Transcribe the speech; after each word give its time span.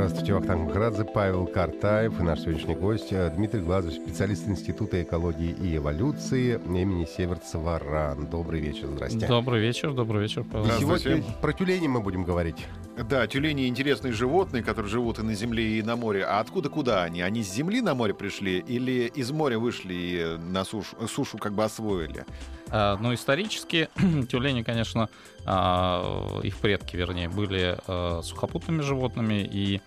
Здравствуйте, 0.00 0.32
Вахтанг 0.32 0.68
Махарадзе, 0.68 1.04
Павел 1.04 1.46
Картаев 1.46 2.18
и 2.18 2.22
наш 2.22 2.40
сегодняшний 2.40 2.74
гость 2.74 3.08
э, 3.10 3.30
Дмитрий 3.36 3.60
Глазов, 3.60 3.92
специалист 3.92 4.48
Института 4.48 5.02
экологии 5.02 5.50
и 5.50 5.76
эволюции 5.76 6.54
имени 6.54 7.04
Северцева 7.04 7.78
РАН. 7.78 8.28
Добрый 8.28 8.60
вечер, 8.60 8.88
здрасте. 8.88 9.26
Добрый 9.26 9.60
вечер, 9.60 9.92
добрый 9.92 10.22
вечер, 10.22 10.44
Павел. 10.50 10.66
И 10.66 10.70
сегодня 10.80 11.22
про 11.42 11.52
тюлени 11.52 11.86
мы 11.86 12.00
будем 12.00 12.24
говорить. 12.24 12.66
Да, 13.10 13.26
тюлени 13.26 13.68
интересные 13.68 14.14
животные, 14.14 14.62
которые 14.62 14.90
живут 14.90 15.18
и 15.18 15.22
на 15.22 15.34
земле, 15.34 15.78
и 15.78 15.82
на 15.82 15.96
море. 15.96 16.24
А 16.24 16.40
откуда 16.40 16.70
куда 16.70 17.02
они? 17.02 17.20
Они 17.20 17.42
с 17.42 17.52
земли 17.52 17.82
на 17.82 17.94
море 17.94 18.14
пришли 18.14 18.58
или 18.58 19.12
из 19.14 19.30
моря 19.32 19.58
вышли 19.58 19.94
и 19.94 20.38
на 20.38 20.64
сушу, 20.64 20.96
сушу 21.08 21.36
как 21.36 21.52
бы 21.52 21.62
освоили? 21.62 22.24
А, 22.70 22.96
ну, 23.00 23.12
исторически 23.14 23.88
тюлени, 24.30 24.62
конечно, 24.62 25.08
а, 25.44 26.40
их 26.42 26.56
предки, 26.58 26.96
вернее, 26.96 27.28
были 27.28 27.78
а, 27.86 28.20
сухопутными 28.22 28.82
животными, 28.82 29.48
и 29.50 29.80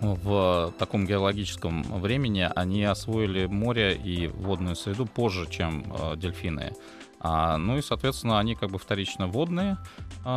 в 0.00 0.72
таком 0.78 1.06
геологическом 1.06 1.82
времени 2.00 2.48
они 2.54 2.84
освоили 2.84 3.46
море 3.46 3.96
и 3.96 4.28
водную 4.28 4.76
среду 4.76 5.06
позже, 5.06 5.48
чем 5.50 5.92
дельфины. 6.14 6.72
А, 7.20 7.56
ну 7.56 7.78
и, 7.78 7.82
соответственно, 7.82 8.38
они 8.38 8.54
как 8.54 8.70
бы 8.70 8.78
вторично 8.78 9.26
водные 9.26 9.76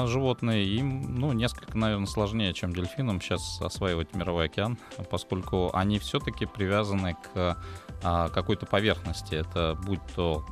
животные. 0.05 0.65
Им, 0.65 1.15
ну, 1.19 1.31
несколько, 1.33 1.77
наверное, 1.77 2.07
сложнее, 2.07 2.53
чем 2.53 2.73
дельфинам 2.73 3.21
сейчас 3.21 3.61
осваивать 3.61 4.15
мировой 4.15 4.45
океан, 4.45 4.79
поскольку 5.11 5.69
они 5.75 5.99
все-таки 5.99 6.47
привязаны 6.47 7.15
к 7.33 7.55
какой-то 8.01 8.65
поверхности. 8.65 9.35
Это 9.35 9.77
будь 9.85 10.01
то 10.15 10.45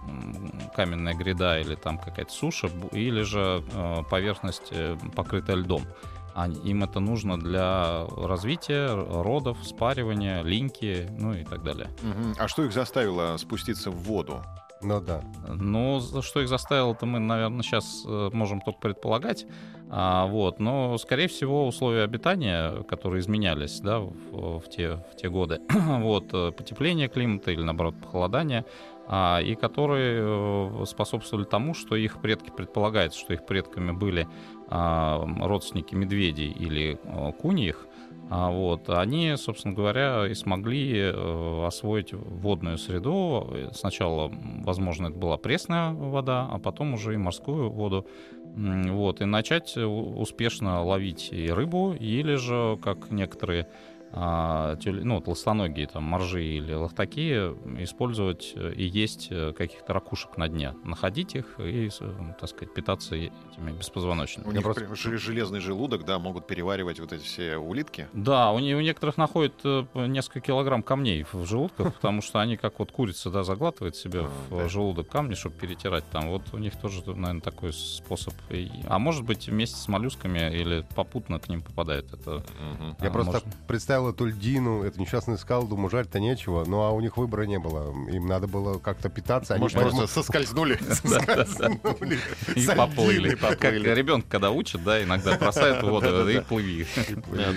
каменная 0.76 1.14
гряда 1.14 1.60
или 1.60 1.76
там 1.76 1.98
какая-то 1.98 2.32
суша, 2.32 2.70
или 2.92 3.22
же 3.22 3.64
а, 3.74 4.04
поверхность 4.04 4.70
э, 4.72 4.98
покрытая 5.16 5.58
льдом. 5.58 5.84
Им 6.64 6.84
это 6.84 7.00
нужно 7.00 7.38
для 7.38 8.06
развития 8.16 8.88
родов, 8.94 9.58
спаривания, 9.64 10.42
линьки, 10.42 11.08
ну 11.18 11.34
и 11.34 11.44
так 11.44 11.64
далее. 11.64 11.90
Угу. 12.02 12.36
А 12.38 12.48
что 12.48 12.64
их 12.64 12.72
заставило 12.72 13.36
спуститься 13.38 13.92
в 13.92 13.98
воду? 14.04 14.42
Ну 14.82 15.02
да. 15.02 15.22
Ну, 15.48 16.02
что 16.22 16.42
их 16.42 16.48
заставило, 16.48 16.96
то 16.96 17.06
мы, 17.06 17.20
наверное, 17.20 17.64
сейчас 17.64 18.04
э, 18.06 18.30
можем 18.32 18.62
только 18.62 18.80
предполагать. 18.80 19.46
А, 19.92 20.28
вот, 20.28 20.60
но, 20.60 20.98
скорее 21.00 21.28
всего, 21.28 21.68
условия 21.68 22.04
обитания, 22.04 22.84
которые 22.84 23.22
изменялись 23.22 23.80
да, 23.80 24.00
в, 24.00 24.60
в, 24.60 24.70
те, 24.70 25.04
в 25.12 25.16
те 25.16 25.30
годы, 25.30 25.60
вот, 25.70 26.32
э, 26.32 26.52
потепление 26.52 27.08
климата 27.08 27.50
или, 27.52 27.64
наоборот, 27.64 27.96
похолодание, 28.00 28.66
а, 29.08 29.40
и 29.42 29.56
которые 29.56 30.22
э, 30.22 30.86
способствовали 30.86 31.46
тому, 31.46 31.74
что 31.74 31.96
их 31.96 32.22
предки, 32.22 32.52
предполагается, 32.56 33.20
что 33.20 33.34
их 33.34 33.48
предками 33.48 33.92
были 33.92 34.28
а, 34.68 35.28
родственники 35.40 35.96
медведей 35.96 36.52
или 36.52 37.00
куньих, 37.42 37.88
а 37.88 37.89
вот, 38.30 38.90
они, 38.90 39.36
собственно 39.38 39.74
говоря, 39.74 40.28
и 40.28 40.36
смогли 40.36 41.00
э, 41.00 41.66
освоить 41.66 42.14
водную 42.14 42.78
среду. 42.78 43.52
Сначала, 43.74 44.32
возможно, 44.64 45.08
это 45.08 45.18
была 45.18 45.38
пресная 45.38 45.92
вода, 45.94 46.48
а 46.52 46.60
потом 46.60 46.94
уже 46.94 47.16
и 47.16 47.18
морскую 47.18 47.70
воду. 47.72 48.06
Вот, 48.56 49.22
и 49.22 49.26
начать 49.26 49.78
успешно 49.78 50.84
ловить 50.84 51.30
и 51.32 51.50
рыбу, 51.50 51.94
или 51.94 52.36
же, 52.36 52.78
как 52.82 53.12
некоторые 53.12 53.64
а, 53.64 53.99
ну, 54.12 55.22
толстоногие 55.22 55.88
там 55.88 56.04
моржи 56.04 56.44
или 56.44 56.74
лохтаки 56.74 57.54
использовать 57.84 58.56
и 58.56 58.84
есть 58.84 59.28
э, 59.32 59.54
каких-то 59.54 59.94
ракушек 59.94 60.38
на 60.38 60.48
дне, 60.48 60.74
находить 60.84 61.36
их 61.36 61.60
и, 61.60 61.90
так 62.40 62.50
сказать, 62.50 62.74
питаться 62.74 63.16
этими 63.16 63.72
беспозвоночными. 63.72 64.48
У 64.48 64.52
них 64.52 64.64
просто... 64.64 64.88
железный 65.18 65.60
желудок, 65.60 66.06
да, 66.06 66.20
могут 66.20 66.48
переваривать 66.48 67.00
вот 67.00 67.14
эти 67.14 67.24
все 67.24 67.58
улитки? 67.58 68.08
Да, 68.14 68.52
у, 68.52 68.56
у 68.56 68.60
некоторых 68.60 69.18
находят 69.18 69.54
э, 69.64 69.86
несколько 69.94 70.42
килограмм 70.42 70.84
камней 70.84 71.26
в 71.32 71.46
желудках, 71.46 71.94
потому 71.96 72.22
что 72.22 72.40
они 72.40 72.58
как 72.58 72.80
вот 72.80 72.92
курица, 72.92 73.30
да, 73.30 73.44
заглатывает 73.44 73.96
себе 73.96 74.28
а, 74.50 74.66
в 74.66 74.70
желудок 74.70 75.10
камни, 75.10 75.36
чтобы 75.36 75.56
перетирать 75.56 76.04
там. 76.12 76.30
Вот 76.30 76.54
у 76.54 76.58
них 76.58 76.76
тоже, 76.76 77.02
наверное, 77.06 77.42
такой 77.42 77.74
способ. 77.74 78.34
А 78.88 79.00
может 79.00 79.24
быть, 79.24 79.48
вместе 79.48 79.78
с 79.78 79.88
моллюсками 79.88 80.52
или 80.54 80.86
попутно 80.96 81.40
к 81.40 81.50
ним 81.50 81.62
попадает 81.62 82.14
это. 82.14 82.44
Я 83.02 83.12
просто 83.12 83.42
представил 83.68 83.99
представил 84.00 84.10
эту 84.10 84.26
льдину, 84.26 84.84
эту 84.84 85.00
несчастную 85.00 85.38
скалу, 85.38 85.68
думаю, 85.68 85.90
жаль-то 85.90 86.20
нечего, 86.20 86.64
ну 86.66 86.82
а 86.82 86.92
у 86.92 87.02
них 87.02 87.18
выбора 87.18 87.44
не 87.44 87.60
было. 87.60 87.92
Им 88.10 88.28
надо 88.28 88.48
было 88.48 88.80
как-то 88.80 89.10
питаться. 89.10 89.58
Может, 89.58 89.78
они 89.78 89.90
просто 89.90 90.08
соскользнули. 90.08 90.80
И 92.56 92.66
поплыли. 92.68 93.36
Как 93.36 93.64
ребенок, 93.64 94.28
когда 94.30 94.52
учат, 94.52 94.84
да, 94.84 95.04
иногда 95.04 95.38
бросают 95.38 95.84
в 95.84 95.90
воду 95.90 96.30
и 96.30 96.40
плыви. 96.40 96.86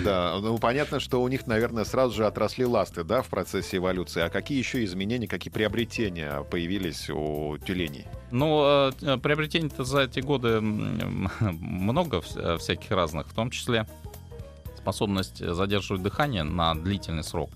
Да, 0.03 0.37
ну 0.41 0.57
понятно, 0.57 0.99
что 0.99 1.21
у 1.21 1.27
них, 1.27 1.47
наверное, 1.47 1.85
сразу 1.85 2.15
же 2.15 2.25
отросли 2.25 2.65
ласты, 2.65 3.03
да, 3.03 3.21
в 3.21 3.27
процессе 3.27 3.77
эволюции. 3.77 4.21
А 4.21 4.29
какие 4.29 4.57
еще 4.57 4.83
изменения, 4.83 5.27
какие 5.27 5.51
приобретения 5.51 6.43
появились 6.43 7.09
у 7.09 7.57
тюленей? 7.65 8.05
Ну, 8.31 8.91
э, 9.01 9.17
приобретений-то 9.17 9.83
за 9.83 10.03
эти 10.03 10.19
годы 10.19 10.59
много 11.41 12.21
всяких 12.21 12.91
разных, 12.91 13.27
в 13.27 13.33
том 13.33 13.49
числе 13.49 13.85
способность 14.83 15.37
задерживать 15.39 16.03
дыхание 16.03 16.43
на 16.43 16.75
длительный 16.75 17.23
срок 17.23 17.49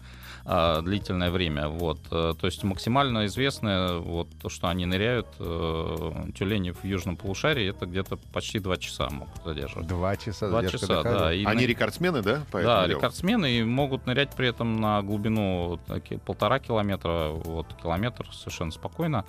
а, 0.49 0.81
длительное 0.81 1.29
время. 1.29 1.67
Вот. 1.67 1.99
Э, 2.09 2.33
то 2.39 2.45
есть 2.47 2.63
максимально 2.63 3.25
известное, 3.25 3.97
вот, 3.97 4.29
то, 4.41 4.47
что 4.47 4.69
они 4.69 4.85
ныряют, 4.85 5.27
э, 5.39 6.11
тюлени 6.37 6.71
в 6.71 6.85
южном 6.85 7.17
полушарии, 7.17 7.69
это 7.69 7.85
где-то 7.85 8.15
почти 8.31 8.59
два 8.59 8.77
часа 8.77 9.09
могут 9.09 9.43
задерживать. 9.43 9.87
Два 9.87 10.15
часа 10.15 10.47
Два 10.47 10.65
часа, 10.65 11.03
да. 11.03 11.33
И 11.33 11.43
они 11.43 11.65
на... 11.65 11.67
рекордсмены, 11.67 12.21
да? 12.21 12.43
да, 12.53 12.87
делу? 12.87 12.97
рекордсмены 12.97 13.57
и 13.59 13.63
могут 13.65 14.05
нырять 14.05 14.29
при 14.37 14.47
этом 14.47 14.79
на 14.79 15.01
глубину 15.01 15.81
полтора 16.25 16.59
километра, 16.59 17.31
вот, 17.31 17.67
километр 17.83 18.25
совершенно 18.33 18.71
спокойно. 18.71 19.25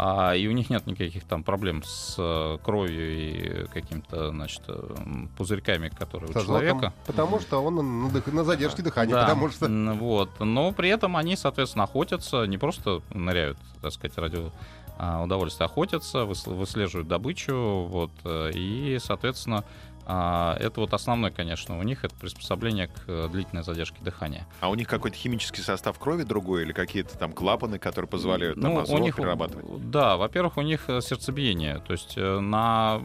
А, 0.00 0.32
и 0.32 0.46
у 0.46 0.52
них 0.52 0.70
нет 0.70 0.86
никаких 0.86 1.24
там 1.24 1.42
проблем 1.42 1.82
с 1.82 2.14
э, 2.18 2.58
кровью 2.62 3.18
и 3.18 3.66
какими-то, 3.66 4.30
значит, 4.30 4.62
э, 4.68 4.94
пузырьками, 5.36 5.88
которые 5.88 6.32
Со 6.32 6.38
у 6.38 6.44
человека. 6.44 6.92
Потому 7.04 7.40
что 7.40 7.58
он 7.58 8.10
на, 8.12 8.22
на 8.32 8.44
задержке 8.44 8.80
дыхания, 8.82 9.12
да, 9.16 9.22
потому 9.22 9.48
что... 9.48 9.66
Вот. 9.68 10.30
Но 10.38 10.70
при 10.70 10.88
этом 10.90 11.16
они, 11.16 11.34
соответственно, 11.34 11.82
охотятся, 11.82 12.44
не 12.44 12.58
просто 12.58 13.02
ныряют, 13.12 13.58
так 13.82 13.92
сказать, 13.92 14.16
ради 14.18 14.52
а, 14.98 15.24
удовольствия, 15.24 15.66
охотятся, 15.66 16.24
выслеживают 16.24 17.08
добычу, 17.08 17.86
вот, 17.88 18.12
э, 18.22 18.52
и, 18.54 18.98
соответственно, 19.00 19.64
а, 20.10 20.56
это 20.58 20.80
вот 20.80 20.94
основное, 20.94 21.30
конечно, 21.30 21.78
у 21.78 21.82
них 21.82 22.02
это 22.02 22.14
приспособление 22.14 22.88
к 22.88 22.92
э, 23.06 23.28
длительной 23.30 23.62
задержке 23.62 24.02
дыхания. 24.02 24.46
А 24.60 24.70
у 24.70 24.74
них 24.74 24.88
какой-то 24.88 25.14
химический 25.14 25.62
состав 25.62 25.98
крови 25.98 26.22
другой 26.22 26.62
или 26.62 26.72
какие-то 26.72 27.18
там 27.18 27.34
клапаны, 27.34 27.78
которые 27.78 28.08
позволяют 28.08 28.56
ну, 28.56 28.62
там 28.62 28.78
азот 28.78 29.00
у 29.00 29.02
них, 29.02 29.16
перерабатывать? 29.16 29.90
Да, 29.90 30.16
во-первых, 30.16 30.56
у 30.56 30.62
них 30.62 30.88
э, 30.88 31.02
сердцебиение, 31.02 31.82
то 31.86 31.92
есть 31.92 32.14
э, 32.16 32.40
на 32.40 33.02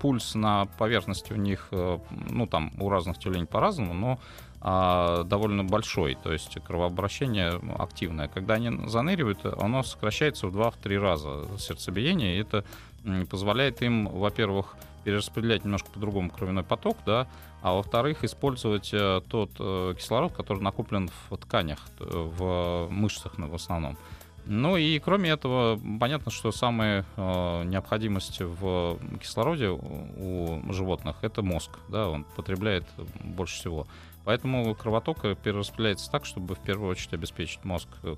пульс 0.00 0.34
на 0.34 0.64
поверхности 0.78 1.32
у 1.32 1.36
них, 1.36 1.68
ну 1.70 2.46
там 2.48 2.72
у 2.80 2.90
разных 2.90 3.18
тюленей 3.18 3.46
по-разному, 3.46 3.94
но 3.94 4.18
а, 4.62 5.24
довольно 5.24 5.64
большой, 5.64 6.18
то 6.22 6.32
есть 6.32 6.58
кровообращение 6.66 7.58
активное. 7.78 8.28
Когда 8.28 8.54
они 8.54 8.88
заныривают, 8.88 9.38
оно 9.44 9.82
сокращается 9.82 10.48
в 10.48 10.56
2-3 10.56 10.98
раза 10.98 11.46
сердцебиение, 11.58 12.36
и 12.36 12.40
это 12.42 12.64
позволяет 13.30 13.82
им, 13.82 14.08
во-первых, 14.08 14.76
перераспределять 15.04 15.64
немножко 15.64 15.90
по-другому 15.90 16.30
кровяной 16.30 16.64
поток, 16.64 16.98
да, 17.06 17.26
а 17.62 17.74
во-вторых, 17.74 18.24
использовать 18.24 18.90
э, 18.92 19.20
тот 19.28 19.50
э, 19.58 19.94
кислород, 19.98 20.32
который 20.32 20.62
накоплен 20.62 21.10
в 21.28 21.36
тканях, 21.36 21.78
в 21.98 22.88
мышцах 22.90 23.38
в 23.38 23.54
основном. 23.54 23.96
Ну 24.46 24.76
и 24.76 24.98
кроме 24.98 25.30
этого, 25.30 25.78
понятно, 26.00 26.30
что 26.30 26.50
самая 26.50 27.04
э, 27.16 27.64
необходимость 27.64 28.40
в 28.40 28.98
кислороде 29.20 29.68
у 29.68 30.72
животных 30.72 31.16
это 31.22 31.42
мозг, 31.42 31.70
да, 31.88 32.08
он 32.08 32.24
потребляет 32.36 32.84
больше 33.22 33.56
всего. 33.56 33.86
Поэтому 34.24 34.74
кровоток 34.74 35.24
э, 35.24 35.34
перераспределяется 35.34 36.10
так, 36.10 36.26
чтобы 36.26 36.54
в 36.54 36.58
первую 36.58 36.90
очередь 36.90 37.14
обеспечить 37.14 37.64
мозг 37.64 37.88
э, 38.02 38.14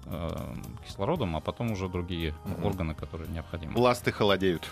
кислородом, 0.87 1.37
а 1.37 1.41
потом 1.41 1.71
уже 1.73 1.89
другие 1.89 2.35
Мгм. 2.45 2.65
органы, 2.67 2.95
которые 2.95 3.31
необходимы. 3.31 3.79
Ласты 3.79 4.11
холодеют. 4.11 4.69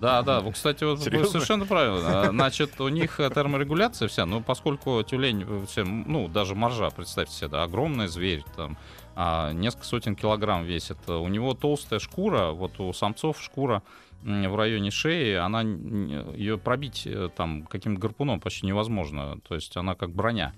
Да, 0.00 0.22
да, 0.22 0.40
вот, 0.40 0.54
кстати, 0.54 0.84
вот 0.84 0.98
вы 0.98 1.24
совершенно 1.26 1.66
правильно. 1.66 2.28
А, 2.28 2.30
Значит, 2.30 2.80
у 2.80 2.88
них 2.88 3.20
э, 3.20 3.30
терморегуляция 3.30 4.08
вся, 4.08 4.24
ну, 4.24 4.40
поскольку 4.40 5.02
тюлень, 5.02 5.44
э, 5.76 5.82
ну, 5.84 6.28
даже 6.28 6.54
моржа, 6.54 6.88
представьте 6.90 7.34
себе, 7.34 7.48
да, 7.48 7.62
огромный 7.62 8.08
зверь, 8.08 8.42
там, 8.56 8.78
а, 9.14 9.52
несколько 9.52 9.84
сотен 9.84 10.16
килограмм 10.16 10.64
весит. 10.64 10.96
э, 11.08 11.12
У 11.14 11.28
него 11.28 11.52
толстая 11.52 12.00
шкура, 12.00 12.52
вот 12.52 12.80
у 12.80 12.92
самцов 12.94 13.40
шкура 13.42 13.82
в 14.22 14.56
районе 14.56 14.90
шеи, 14.90 15.34
она 15.34 15.62
ее 15.62 16.58
пробить 16.58 17.06
э, 17.06 17.28
там 17.36 17.64
каким-то 17.66 18.00
гарпуном 18.00 18.40
почти 18.40 18.66
невозможно, 18.66 19.38
то 19.48 19.54
есть 19.54 19.76
она 19.76 19.94
как 19.94 20.10
броня. 20.10 20.52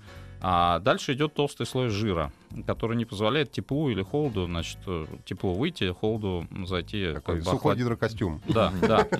А 0.45 0.79
дальше 0.79 1.13
идет 1.13 1.33
толстый 1.33 1.65
слой 1.65 1.87
жира, 1.87 2.33
который 2.67 2.97
не 2.97 3.05
позволяет 3.05 3.51
теплу 3.51 3.89
или 3.89 4.01
холоду, 4.01 4.45
значит, 4.45 4.77
э, 4.85 5.05
теплу 5.25 5.53
выйти, 5.53 5.91
холоду 5.93 6.45
зайти. 6.65 7.13
Такой 7.13 7.35
как 7.35 7.45
бы 7.45 7.51
сухой 7.51 7.73
охлад- 7.73 7.77
гидрокостюм. 7.77 8.41
да, 8.49 8.73
да. 8.81 9.07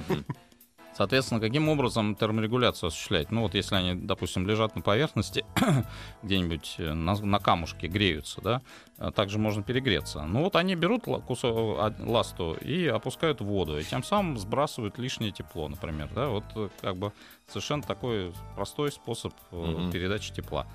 Соответственно, 0.95 1.39
каким 1.39 1.69
образом 1.69 2.15
терморегуляцию 2.15 2.87
осуществлять? 2.87 3.31
Ну 3.31 3.41
вот 3.41 3.55
если 3.55 3.75
они, 3.75 3.95
допустим, 3.95 4.47
лежат 4.47 4.75
на 4.75 4.81
поверхности, 4.81 5.43
где-нибудь 6.23 6.75
э, 6.77 6.93
на, 6.93 7.15
на 7.15 7.39
камушке 7.39 7.87
греются, 7.87 8.41
да, 8.41 8.61
э, 8.99 9.09
также 9.11 9.39
можно 9.39 9.63
перегреться. 9.63 10.21
Ну 10.23 10.43
вот 10.43 10.55
они 10.55 10.75
берут 10.75 11.05
кусок, 11.05 11.77
а, 11.79 11.93
ласту 11.99 12.53
и 12.61 12.85
опускают 12.85 13.41
в 13.41 13.45
воду, 13.45 13.79
и 13.79 13.83
тем 13.83 14.03
самым 14.03 14.37
сбрасывают 14.37 14.99
лишнее 14.99 15.31
тепло, 15.31 15.67
например, 15.67 16.09
да, 16.13 16.27
вот 16.27 16.43
э, 16.55 16.69
как 16.81 16.95
бы 16.95 17.11
совершенно 17.47 17.81
такой 17.81 18.31
простой 18.55 18.91
способ 18.91 19.33
Мгм. 19.51 19.91
передачи 19.91 20.31
тепла. 20.31 20.67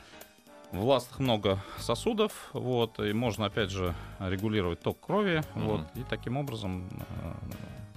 В 0.73 0.85
ластах 0.85 1.21
много 1.21 1.63
сосудов, 1.79 2.51
вот, 2.53 2.99
и 2.99 3.13
можно, 3.13 3.47
опять 3.47 3.71
же, 3.71 3.95
регулировать 4.19 4.81
ток 4.81 5.01
крови, 5.01 5.43
Мгм. 5.55 5.65
вот, 5.65 5.81
и 5.95 6.03
таким 6.03 6.37
образом 6.37 6.91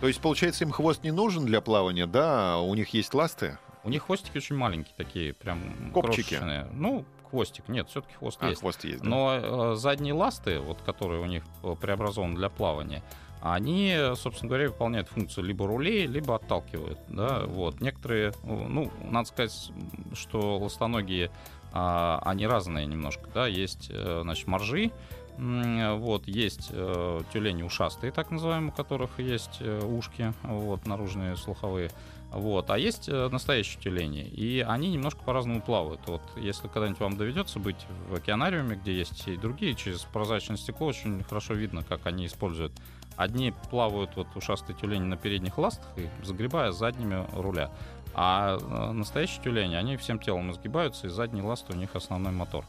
То 0.02 0.08
есть, 0.08 0.20
получается, 0.20 0.64
им 0.64 0.72
хвост 0.72 1.04
не 1.04 1.12
нужен 1.12 1.46
для 1.46 1.62
плавания, 1.62 2.08
да? 2.08 2.58
У 2.60 2.74
них 2.74 2.90
есть 2.90 3.14
ласты? 3.14 3.58
У 3.84 3.90
них 3.90 4.04
хвостики 4.04 4.38
очень 4.38 4.56
маленькие 4.56 4.94
такие, 4.98 5.34
прям 5.34 5.92
Копчики. 5.94 6.30
крошечные. 6.30 6.68
Ну, 6.74 7.06
хвостик, 7.30 7.68
нет, 7.68 7.88
все-таки 7.90 8.16
хвост 8.16 8.38
А, 8.42 8.50
есть. 8.50 8.62
хвост 8.62 8.84
есть. 8.84 9.02
да. 9.04 9.10
Но 9.10 9.74
э, 9.74 9.76
задние 9.76 10.14
ласты, 10.14 10.60
вот 10.60 10.82
которые 10.82 11.22
у 11.22 11.26
них 11.26 11.44
э, 11.64 11.76
преобразованы 11.80 12.36
для 12.36 12.50
плавания, 12.50 13.04
они, 13.42 13.92
э, 13.96 14.16
собственно 14.16 14.50
говоря, 14.50 14.70
выполняют 14.70 15.08
функцию 15.08 15.46
либо 15.46 15.66
рулей, 15.68 16.06
либо 16.08 16.36
отталкивают. 16.36 17.00
Да? 17.08 17.44
Вот. 17.46 17.80
Некоторые, 17.82 18.30
э, 18.30 18.34
ну, 18.44 18.92
надо 19.04 19.28
сказать, 19.28 19.72
что 20.14 20.58
ластоногие, 20.60 21.32
а, 21.74 22.22
они 22.26 22.46
разные 22.48 22.86
немножко. 22.86 23.30
Да? 23.34 23.48
Есть, 23.48 23.88
э, 23.90 24.20
значит, 24.24 24.48
моржи, 24.48 24.92
вот, 25.38 26.28
есть 26.28 26.70
э, 26.72 27.22
тюлени 27.34 27.64
ушастые, 27.64 28.12
так 28.12 28.32
называемые, 28.32 28.72
у 28.72 28.76
которых 28.76 29.20
есть 29.20 29.58
э, 29.60 29.84
ушки, 29.84 30.34
вот, 30.44 30.86
наружные 30.86 31.36
слуховые. 31.36 31.90
Вот. 32.32 32.70
А 32.70 32.78
есть 32.78 33.10
э, 33.10 33.28
настоящие 33.30 33.82
тюлени, 33.82 34.22
и 34.22 34.66
они 34.66 34.90
немножко 34.90 35.22
по-разному 35.24 35.62
плавают. 35.62 36.00
Вот 36.08 36.22
если 36.38 36.70
когда-нибудь 36.70 37.02
вам 37.02 37.18
доведется 37.18 37.60
быть 37.60 37.86
в 38.10 38.16
океанариуме, 38.16 38.78
где 38.78 38.94
есть 38.94 39.28
и 39.28 39.36
другие, 39.36 39.76
через 39.76 40.02
прозрачное 40.02 40.56
стекло 40.56 40.88
очень 40.88 41.24
хорошо 41.24 41.54
видно, 41.56 41.84
как 41.84 42.06
они 42.06 42.26
используют. 42.26 42.72
Одни 43.18 43.54
плавают, 43.70 44.12
вот 44.16 44.28
ушастые 44.36 44.78
тюлени 44.78 45.04
на 45.04 45.18
передних 45.18 45.58
ластах, 45.58 45.88
и 45.98 46.08
загребая 46.24 46.72
задними 46.72 47.26
руля. 47.36 47.70
А 48.14 48.58
э, 48.58 48.92
настоящие 48.94 49.44
тюлени, 49.44 49.76
они 49.76 49.98
всем 49.98 50.18
телом 50.18 50.52
изгибаются, 50.52 51.08
и 51.08 51.10
задние 51.10 51.44
ласты 51.44 51.74
у 51.74 51.76
них 51.76 51.96
основной 51.96 52.32
мотор. 52.32 52.66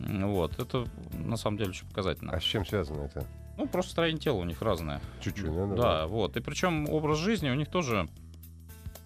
Вот. 0.00 0.58
Это 0.58 0.86
на 1.12 1.36
самом 1.36 1.58
деле 1.58 1.70
очень 1.70 1.86
показательно. 1.88 2.32
А 2.32 2.40
с 2.40 2.44
чем 2.44 2.66
связано 2.66 3.02
это? 3.02 3.26
Ну, 3.56 3.66
просто 3.66 3.92
строение 3.92 4.20
тела 4.20 4.36
у 4.36 4.44
них 4.44 4.62
разное. 4.62 5.00
Чуть-чуть, 5.20 5.54
да? 5.54 5.66
Да, 5.66 6.06
вот. 6.06 6.36
И 6.36 6.40
причем 6.40 6.88
образ 6.88 7.18
жизни 7.18 7.50
у 7.50 7.54
них 7.54 7.68
тоже 7.68 8.08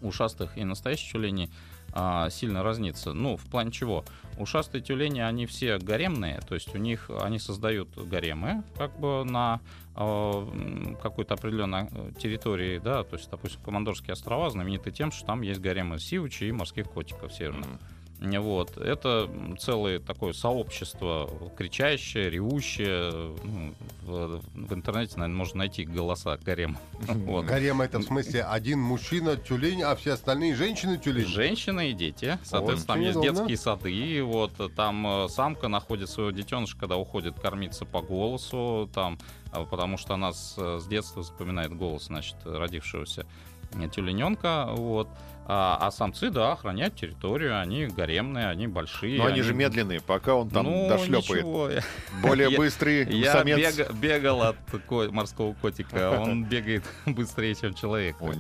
ушастых 0.01 0.57
и 0.57 0.65
настоящих 0.65 1.13
тюленей 1.13 1.51
а, 1.93 2.29
сильно 2.31 2.63
разнится. 2.63 3.13
Ну, 3.13 3.37
в 3.37 3.45
плане 3.47 3.71
чего? 3.71 4.05
Ушастые 4.37 4.83
тюлени, 4.83 5.21
они 5.21 5.47
все 5.47 5.79
гаремные, 5.79 6.41
то 6.41 6.55
есть 6.55 6.75
у 6.75 6.79
них 6.79 7.09
они 7.21 7.39
создают 7.39 7.97
гаремы 7.97 8.65
как 8.77 8.99
бы 8.99 9.25
на 9.25 9.61
м, 9.97 10.97
какой-то 11.01 11.35
определенной 11.35 11.89
э, 11.91 12.11
территории, 12.19 12.79
да, 12.79 13.05
то 13.05 13.15
есть, 13.17 13.31
допустим, 13.31 13.61
Командорские 13.65 14.15
острова 14.15 14.51
знамениты 14.51 14.91
тем, 14.91 15.13
что 15.13 15.25
там 15.25 15.43
есть 15.43 15.61
гаремы 15.61 16.01
сивучи 16.01 16.45
и 16.45 16.53
морских 16.53 16.91
котиков 16.91 17.33
северных. 17.33 17.69
Мгм. 17.69 17.79
Вот. 18.21 18.77
Это 18.77 19.29
целое 19.59 19.99
такое 19.99 20.33
сообщество, 20.33 21.31
кричащее, 21.57 22.31
ревущее. 22.31 23.35
Ну, 23.43 23.75
в, 24.03 24.41
в 24.55 24.73
интернете, 24.73 25.15
наверное, 25.17 25.37
можно 25.37 25.59
найти 25.59 25.85
голоса 25.85 26.37
гарем. 26.45 26.79
Вот. 27.01 27.47
Гарема 27.47 27.85
это 27.85 27.99
в 27.99 28.05
смысле 28.05 28.45
один 28.45 28.81
мужчина 28.81 29.37
тюлень, 29.37 29.83
а 29.83 29.95
все 29.97 30.13
остальные 30.13 30.55
женщины 30.55 30.99
тюлень. 30.99 31.27
Женщины 31.27 31.91
и 31.91 31.93
дети. 31.93 32.39
Соответственно, 32.45 32.87
там 32.87 32.97
очень 32.99 33.07
есть 33.07 33.17
удобно. 33.19 33.39
детские 33.39 33.57
сады. 33.59 33.93
И 33.93 34.21
вот 34.21 34.53
там 34.75 35.07
э, 35.07 35.29
самка 35.29 35.69
находит 35.69 36.09
своего 36.09 36.31
детеныша, 36.31 36.77
когда 36.79 36.97
уходит 36.97 37.39
кормиться 37.39 37.85
по 37.85 38.01
голосу. 38.01 38.89
Там, 38.95 39.19
э, 39.53 39.65
потому 39.71 39.99
что 39.99 40.15
она 40.15 40.33
с, 40.33 40.55
э, 40.57 40.79
с 40.81 40.87
детства 40.87 41.23
запоминает 41.23 41.75
голос, 41.75 42.05
значит, 42.07 42.37
родившегося 42.45 43.23
э, 43.23 43.54
тюлененка. 43.93 44.67
Вот. 44.71 45.09
А, 45.47 45.77
а 45.79 45.91
самцы, 45.91 46.31
да, 46.31 46.53
охраняют 46.53 46.95
территорию. 46.97 47.61
Они 47.61 47.87
гаремные, 47.87 48.49
они 48.49 48.67
большие. 48.67 49.19
Но 49.19 49.27
они 49.27 49.43
же 49.43 49.53
медленные, 49.53 50.01
пока 50.01 50.37
он 50.37 50.49
там 50.49 50.65
ну, 50.65 50.89
дошлепает. 50.89 51.29
ничего, 51.45 51.69
я- 51.69 51.83
Более 52.23 52.51
Я- 52.51 52.57
быстрый 52.57 53.05
Я 53.15 53.33
самец. 53.33 53.59
бега- 53.59 53.93
бегал 53.93 54.43
от 54.43 54.57
ко- 54.89 55.11
морского 55.13 55.53
котика, 55.53 56.19
он 56.19 56.45
бегает 56.49 56.85
быстрее, 57.05 57.55
чем 57.55 57.75
человек 57.75 58.17
О, 58.23 58.33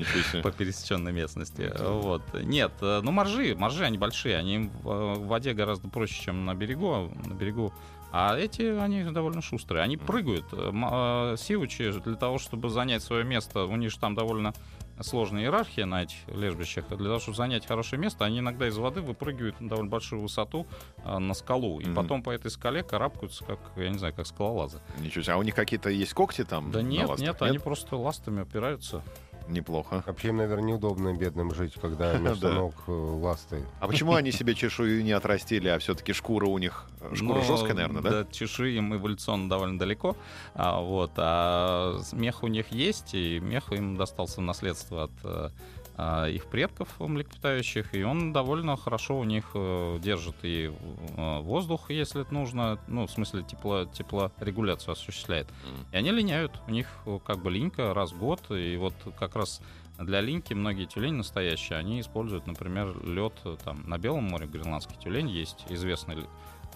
по 0.42 0.50
пересеченной 0.50 1.12
местности. 1.12 1.70
Вот. 1.78 2.22
Нет, 2.42 2.72
э, 2.80 3.00
ну 3.02 3.10
моржи, 3.10 3.54
моржи, 3.54 3.84
они 3.84 3.98
большие, 3.98 4.38
они 4.38 4.70
в 4.82 4.88
э, 4.90 5.14
воде 5.26 5.52
гораздо 5.52 5.88
проще, 5.88 6.22
чем 6.22 6.46
на 6.46 6.54
берегу. 6.54 6.90
а 6.90 7.10
На 7.28 7.34
берегу 7.34 7.74
а 8.16 8.36
эти, 8.38 8.62
они 8.62 9.02
довольно 9.02 9.42
шустрые. 9.42 9.82
Они 9.82 9.96
прыгают. 9.96 10.44
Э, 10.52 10.70
э, 10.72 11.36
Сивучи 11.36 11.90
для 11.90 12.14
того, 12.14 12.38
чтобы 12.38 12.68
занять 12.68 13.02
свое 13.02 13.24
место, 13.24 13.64
у 13.64 13.74
них 13.74 13.90
же 13.90 13.98
там 13.98 14.14
довольно 14.14 14.54
сложная 15.00 15.42
иерархия 15.42 15.84
на 15.84 16.04
этих 16.04 16.18
лежбищах. 16.28 16.86
Для 16.86 17.08
того, 17.08 17.18
чтобы 17.18 17.36
занять 17.36 17.66
хорошее 17.66 18.00
место, 18.00 18.24
они 18.24 18.38
иногда 18.38 18.68
из 18.68 18.76
воды 18.76 19.00
выпрыгивают 19.00 19.60
на 19.60 19.68
довольно 19.68 19.90
большую 19.90 20.22
высоту 20.22 20.64
э, 21.04 21.18
на 21.18 21.34
скалу. 21.34 21.80
И 21.80 21.86
Мгм. 21.86 21.94
потом 21.96 22.22
по 22.22 22.30
этой 22.30 22.52
скале 22.52 22.84
карабкаются, 22.84 23.44
как, 23.44 23.58
я 23.74 23.88
не 23.88 23.98
знаю, 23.98 24.14
как 24.14 24.28
скалолазы. 24.28 24.80
Ничего 25.00 25.24
себе. 25.24 25.32
А 25.32 25.36
у 25.36 25.42
них 25.42 25.56
какие-то 25.56 25.90
есть 25.90 26.14
когти 26.14 26.44
там? 26.44 26.70
Да 26.70 26.82
нет, 26.82 27.08
ластах? 27.08 27.26
нет, 27.26 27.42
они 27.42 27.58
просто 27.58 27.96
ластами 27.96 28.42
опираются. 28.42 29.02
Неплохо. 29.48 30.02
Вообще 30.06 30.28
им, 30.28 30.38
наверное, 30.38 30.64
неудобно 30.64 31.14
бедным 31.14 31.54
жить, 31.54 31.74
когда 31.80 32.12
вместо 32.18 32.48
Да. 32.48 32.54
ног 32.54 32.74
э, 32.86 32.90
ласты. 32.92 33.62
А 33.80 33.86
почему 33.86 34.14
они 34.14 34.32
себе 34.32 34.54
чешую 34.54 35.04
не 35.04 35.12
отрастили, 35.12 35.68
а 35.68 35.78
все-таки 35.78 36.12
шкура 36.12 36.46
у 36.46 36.58
них... 36.58 36.86
Шкура 37.12 37.34
Но 37.34 37.42
жесткая, 37.42 37.74
наверное, 37.74 38.02
да? 38.02 38.10
До 38.24 38.32
чешуи 38.32 38.76
им 38.76 38.94
эволюционно 38.94 39.48
довольно 39.48 39.78
далеко. 39.78 40.16
А, 40.54 40.80
вот, 40.80 41.12
а 41.16 41.98
мех 42.12 42.42
у 42.42 42.46
них 42.46 42.72
есть, 42.72 43.14
и 43.14 43.38
мех 43.40 43.72
им 43.72 43.96
достался 43.96 44.40
в 44.40 44.44
наследство 44.44 45.04
от 45.04 45.12
э, 45.24 45.50
их 45.96 46.46
предков 46.46 46.88
млекопитающих, 46.98 47.94
и 47.94 48.02
он 48.02 48.32
довольно 48.32 48.76
хорошо 48.76 49.18
у 49.18 49.24
них 49.24 49.50
э, 49.54 49.98
держит 50.02 50.34
и 50.42 50.72
э, 51.16 51.40
воздух, 51.40 51.90
если 51.90 52.22
это 52.22 52.34
нужно, 52.34 52.78
ну, 52.88 53.06
в 53.06 53.10
смысле 53.10 53.44
тепло, 53.44 53.84
теплорегуляцию 53.84 54.92
осуществляет. 54.92 55.46
И 55.92 55.96
они 55.96 56.10
линяют, 56.10 56.60
у 56.66 56.70
них 56.70 56.88
э, 57.06 57.18
как 57.24 57.38
бы 57.38 57.50
линька 57.50 57.94
раз 57.94 58.12
в 58.12 58.18
год, 58.18 58.40
и 58.50 58.76
вот 58.76 58.94
как 59.18 59.36
раз 59.36 59.60
для 59.98 60.20
линьки 60.20 60.52
многие 60.52 60.86
тюлени 60.86 61.18
настоящие, 61.18 61.78
они 61.78 62.00
используют, 62.00 62.46
например, 62.46 62.96
лед 63.04 63.34
там 63.64 63.88
на 63.88 63.96
Белом 63.96 64.24
море, 64.24 64.46
гренландский 64.46 64.96
тюлень, 64.96 65.30
есть 65.30 65.64
известный 65.68 66.16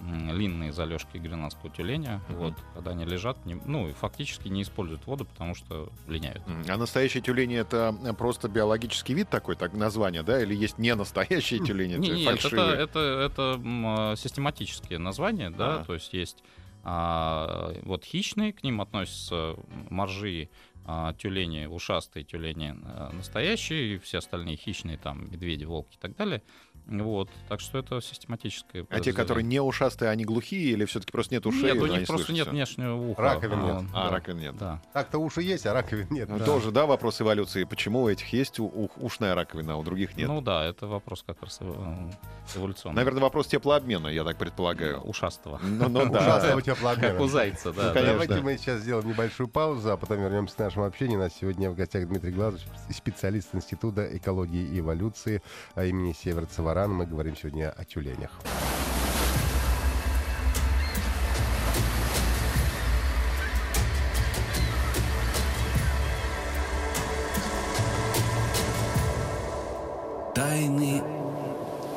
линные 0.01 0.73
залежки 0.73 1.17
гренландского 1.17 1.71
тюленя, 1.71 2.23
Мгм. 2.29 2.39
вот, 2.39 2.55
когда 2.75 2.93
они 2.93 3.05
лежат, 3.05 3.45
не- 3.47 3.61
ну, 3.67 3.93
фактически 3.95 4.49
не 4.49 4.63
используют 4.63 5.07
воду, 5.07 5.25
потому 5.25 5.55
что 5.55 5.91
линяют. 6.07 6.43
А 6.69 6.77
настоящие 6.77 7.23
тюлени 7.23 7.57
это 7.57 7.95
просто 8.19 8.49
биологический 8.49 9.15
вид 9.15 9.29
такой, 9.29 9.57
так 9.57 9.73
название, 9.73 10.23
да? 10.23 10.43
Или 10.43 10.55
есть 10.55 10.79
не 10.79 10.95
настоящие 10.95 11.61
тюлени, 11.65 11.97
не, 11.97 12.09
нет, 12.11 12.19
это, 12.21 12.25
фальшивые? 12.41 12.77
это, 12.77 12.99
это 12.99 13.61
э, 14.13 14.17
систематические 14.17 14.99
названия, 14.99 15.51
да, 15.51 15.77
Ага. 15.77 15.85
то 15.85 15.95
есть 15.95 16.13
есть 16.13 16.43
а, 16.85 17.75
вот 17.83 18.05
хищные, 18.05 18.53
к 18.53 18.63
ним 18.63 18.81
относятся 18.81 19.57
моржи, 19.91 20.49
а, 20.87 21.13
тюлени, 21.15 21.67
ушастые 21.67 22.25
тюлени 22.25 22.75
а, 22.83 23.11
настоящие, 23.13 23.95
и 23.95 23.99
все 23.99 24.19
остальные 24.19 24.57
хищные, 24.57 24.97
там, 24.97 25.31
медведи, 25.31 25.65
волки 25.65 25.97
и 25.97 25.99
так 25.99 26.17
далее. 26.17 26.43
Вот, 26.89 27.29
так 27.49 27.61
что 27.61 27.79
это 27.79 28.01
систематическое. 28.01 28.87
А 28.89 29.01
те, 29.01 29.13
которые 29.13 29.45
не 29.45 29.61
ушастые, 29.61 30.11
они 30.11 30.25
глухие 30.25 30.73
или 30.73 30.85
все-таки 30.87 31.13
просто 31.13 31.35
нет 31.35 31.45
ушей? 31.47 31.73
Нет, 31.75 31.83
у 31.83 31.87
них 31.87 32.07
просто 32.07 32.33
нет 32.33 32.49
внешнего 32.49 32.95
уха. 32.95 33.21
Раковин 33.23 33.61
нет. 33.63 33.83
А, 33.93 34.05
да, 34.09 34.11
раковин 34.11 34.39
нет. 34.41 34.57
Да. 34.57 34.81
Так-то 34.95 35.19
уши 35.19 35.43
есть, 35.43 35.67
а 35.67 35.75
раковин 35.75 36.07
нет. 36.11 36.29
Ну, 36.29 36.39
Да. 36.39 36.45
Тоже, 36.47 36.71
да, 36.73 36.87
вопрос 36.87 37.21
эволюции. 37.21 37.65
Почему 37.65 38.03
у 38.05 38.09
этих 38.09 38.33
есть 38.33 38.59
у- 38.59 38.65
у- 38.67 38.91
ушная 38.97 39.35
раковина, 39.35 39.75
а 39.75 39.77
у 39.77 39.83
других 39.83 40.17
нет? 40.17 40.29
Ну 40.29 40.41
да, 40.41 40.65
это 40.65 40.87
вопрос 40.87 41.23
как 41.27 41.43
раз 41.43 41.59
э, 41.61 42.11
эволюционный. 42.57 42.97
Наверное, 42.97 43.23
вопрос 43.23 43.47
теплообмена, 43.49 44.09
я 44.09 44.25
так 44.25 44.39
предполагаю. 44.39 45.01
Ушастого. 45.03 45.59
Ну, 45.63 45.89
ну 45.89 46.07
да. 46.11 46.21
Ужасного 46.21 46.63
теплообмена. 46.63 47.13
Как 47.13 47.21
у 47.21 47.27
зайца, 47.29 47.73
да. 47.73 47.93
Ну. 47.95 48.03
Давайте 48.03 48.41
мы 48.41 48.57
сейчас 48.57 48.81
сделаем 48.81 49.09
небольшую 49.09 49.49
паузу, 49.49 49.91
а 49.93 49.97
потом 49.97 50.21
вернемся 50.23 50.57
к 50.57 50.59
нашему 50.61 50.87
общению. 50.87 51.19
У 51.19 51.23
нас 51.23 51.33
сегодня 51.39 51.71
в 51.71 51.75
гостях 51.75 52.07
Дмитрий 52.09 52.33
Глазович, 52.33 52.65
специалист 52.91 53.55
Института 53.55 54.17
экологии 54.17 54.63
и 54.63 54.79
эволюции 54.81 55.43
а, 55.75 55.85
имени 55.85 56.13
Северца 56.13 56.63
Варана. 56.79 56.95
Мы 56.95 57.07
говорим 57.07 57.37
сегодня 57.37 57.71
о 57.71 57.85
тюленях. 57.85 58.31
Тайны 70.35 71.18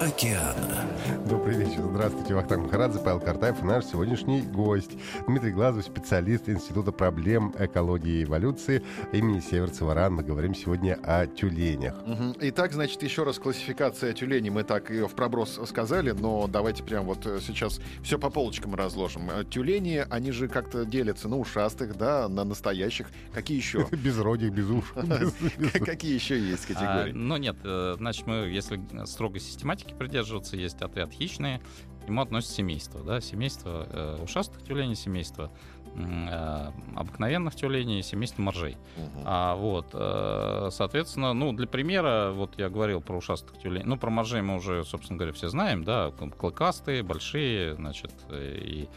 океана. 0.02 0.84
Добрый 1.30 1.58
вечер. 1.58 1.84
Здравствуйте, 1.92 2.34
Вахтанг 2.34 2.64
Махарадзе, 2.66 3.00
Павел 3.00 3.20
Картаев 3.20 3.62
и 3.62 3.66
наш 3.66 3.86
сегодняшний 3.86 4.42
гость 4.42 4.92
Дмитрий 5.28 5.52
Глазов, 5.52 5.84
специалист 5.86 6.50
Института 6.50 6.92
проблем 6.92 7.54
экологии 7.60 8.22
и 8.22 8.24
эволюции 8.24 8.84
имени 9.12 9.40
Северца 9.40 9.86
Варан. 9.86 10.16
Мы 10.16 10.24
говорим 10.24 10.56
сегодня 10.56 10.98
о 11.04 11.28
тюленях. 11.28 11.96
Итак, 12.40 12.74
значит, 12.74 13.04
еще 13.04 13.24
раз 13.24 13.38
классификация 13.38 14.14
тюленей. 14.14 14.50
Мы 14.50 14.64
так 14.64 14.90
ее 14.90 15.08
в 15.08 15.14
проброс 15.14 15.60
сказали, 15.68 16.12
но 16.12 16.48
давайте 16.48 16.82
прям 16.84 17.06
вот 17.06 17.26
э, 17.28 17.40
сейчас 17.40 17.80
все 18.02 18.18
по 18.18 18.32
полочкам 18.32 18.74
разложим. 18.74 19.30
Э, 19.30 19.44
Тюлени, 19.44 20.04
они 20.10 20.32
же 20.32 20.48
как-то 20.48 20.84
делятся 20.84 21.30
на 21.30 21.38
ушастых, 21.38 21.96
да, 21.96 22.28
на 22.28 22.44
настоящих. 22.44 23.08
Какие 23.34 23.58
еще? 23.58 23.88
Без 24.04 24.18
родик, 24.18 24.52
без 24.52 24.68
уш. 24.68 24.94
Какие 25.86 26.16
еще 26.16 26.40
есть 26.40 26.66
А, 26.72 26.74
категории? 26.74 27.12
ну 27.14 27.38
нет, 27.38 27.56
э, 27.64 27.96
значит, 27.98 28.26
мы, 28.26 28.48
если 28.48 28.82
строго 29.06 29.40
систематики 29.40 29.91
придерживаться, 29.96 30.58
есть 30.58 30.82
отряд 30.82 31.12
хищные, 31.12 31.62
к 32.04 32.08
нему 32.08 32.22
относится 32.22 32.56
семейство, 32.56 33.04
да, 33.04 33.22
семейство 33.22 33.88
э, 33.90 34.24
ушастых 34.24 34.64
тюленей, 34.64 34.96
семейство 34.96 35.52
э, 35.96 36.72
обыкновенных 36.96 37.56
тюленей, 37.56 38.02
семейство 38.02 38.42
моржей. 38.42 38.78
Мгм. 38.98 39.24
А 39.26 39.56
вот, 39.56 39.90
э, 39.94 40.70
соответственно, 40.72 41.34
ну, 41.34 41.54
для 41.54 41.68
примера, 41.68 42.32
вот 42.32 42.58
я 42.58 42.70
говорил 42.70 43.02
про 43.02 43.18
ушастых 43.18 43.58
тюленей, 43.60 43.86
ну, 43.86 43.98
про 43.98 44.10
моржей 44.10 44.42
мы 44.42 44.56
уже, 44.56 44.84
собственно 44.84 45.18
говоря, 45.18 45.34
все 45.34 45.50
знаем, 45.50 45.84
да, 45.84 46.12
клыкастые, 46.12 47.04
большие, 47.04 47.76
значит, 47.76 48.14
и 48.32 48.90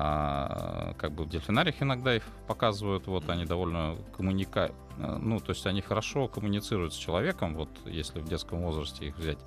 а, 0.00 0.94
как 0.96 1.10
бы 1.10 1.24
в 1.24 1.28
дельфинариях 1.28 1.82
иногда 1.82 2.14
их 2.14 2.22
показывают, 2.46 3.08
вот 3.08 3.28
они 3.30 3.46
довольно 3.46 3.96
коммуника... 4.16 4.70
э, 4.96 5.18
ну, 5.20 5.40
то 5.40 5.50
есть 5.50 5.66
они 5.66 5.80
хорошо 5.80 6.28
коммуницируют 6.28 6.94
с 6.94 6.96
человеком, 6.96 7.56
вот 7.56 7.68
если 7.84 8.20
в 8.20 8.28
детском 8.28 8.60
возрасте 8.60 9.08
их 9.08 9.18
взять, 9.18 9.38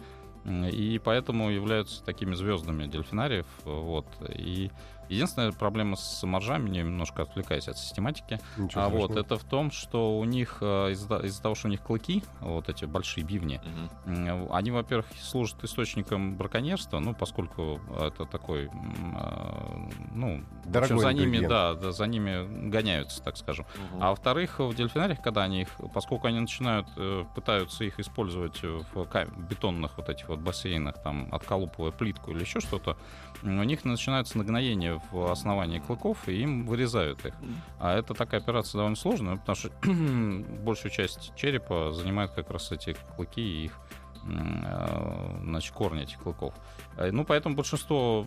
и 0.46 1.00
поэтому 1.04 1.50
являются 1.50 2.04
такими 2.04 2.34
звездами 2.36 2.88
дельфинариев, 2.88 3.46
вот, 3.64 4.08
и 4.30 4.72
единственная 5.12 5.52
проблема 5.52 5.96
с 5.96 6.24
моржами, 6.24 6.70
немножко 6.70 7.24
отвлекаясь 7.24 7.68
от 7.68 7.78
систематики, 7.78 8.40
Ничего 8.58 8.84
а 8.84 8.90
вот 8.90 9.12
это 9.16 9.38
в 9.38 9.44
том, 9.44 9.72
что 9.72 10.18
у 10.18 10.24
них 10.24 10.58
э, 10.62 10.92
из-за 10.92 11.18
из-за 11.18 11.42
того, 11.42 11.56
что 11.56 11.68
у 11.68 11.72
них 11.72 11.82
клыки, 11.82 12.24
вот 12.40 12.70
эти 12.70 12.86
большие 12.86 13.24
бивни, 13.24 13.62
м, 14.06 14.48
они, 14.52 14.72
во-первых, 14.72 15.08
служат 15.22 15.64
источником 15.64 16.36
браконьерства, 16.38 17.00
ну, 17.00 17.14
поскольку 17.14 17.80
это 18.00 18.26
такой, 18.26 18.66
э, 18.66 19.90
ну, 20.14 20.42
общем, 20.42 20.72
Дорогой 20.72 21.00
за 21.00 21.14
ними, 21.14 21.46
да, 21.46 21.74
да, 21.74 21.92
за 21.92 22.06
ними 22.06 22.70
гоняются, 22.70 23.22
так 23.22 23.38
скажем. 23.38 23.66
Мгм. 23.76 24.04
А 24.04 24.10
во-вторых, 24.10 24.60
в 24.60 24.74
дельфинариях, 24.74 25.22
когда 25.22 25.44
они 25.44 25.62
их, 25.62 25.70
поскольку 25.94 26.28
они 26.28 26.40
начинают, 26.40 26.88
э, 26.98 27.26
пытаются 27.36 27.84
их 27.84 28.00
использовать 28.00 28.62
в 28.62 29.08
бетонных 29.50 29.98
вот 29.98 30.10
этих 30.10 30.30
вот 30.30 30.40
бассейнах, 30.40 31.02
там, 31.02 31.28
отколупывая 31.32 31.92
плитку 31.92 32.32
или 32.32 32.42
еще 32.42 32.60
что-то, 32.60 32.98
у 33.44 33.48
них 33.48 33.86
начинаются 33.86 34.38
нагноения 34.38 35.01
в 35.12 35.32
основании 35.32 35.80
клыков, 35.80 36.28
и 36.28 36.42
им 36.42 36.66
вырезают 36.66 37.26
их. 37.26 37.34
А 37.80 37.98
это 37.98 38.14
такая 38.14 38.42
операция 38.42 38.80
довольно 38.80 38.96
сложная, 38.96 39.38
потому 39.38 39.56
что 39.56 39.70
большую 40.64 40.92
часть 40.92 41.34
черепа 41.36 41.92
занимают 41.94 42.32
как 42.32 42.50
раз 42.52 42.72
эти 42.72 42.96
клыки 43.16 43.42
и 43.42 43.66
их 43.66 43.80
э, 44.26 45.40
значит, 45.44 45.74
корни 45.74 46.04
этих 46.04 46.20
клыков. 46.20 46.54
Э, 46.98 47.10
Ну, 47.12 47.24
поэтому 47.26 47.56
большинство 47.56 48.26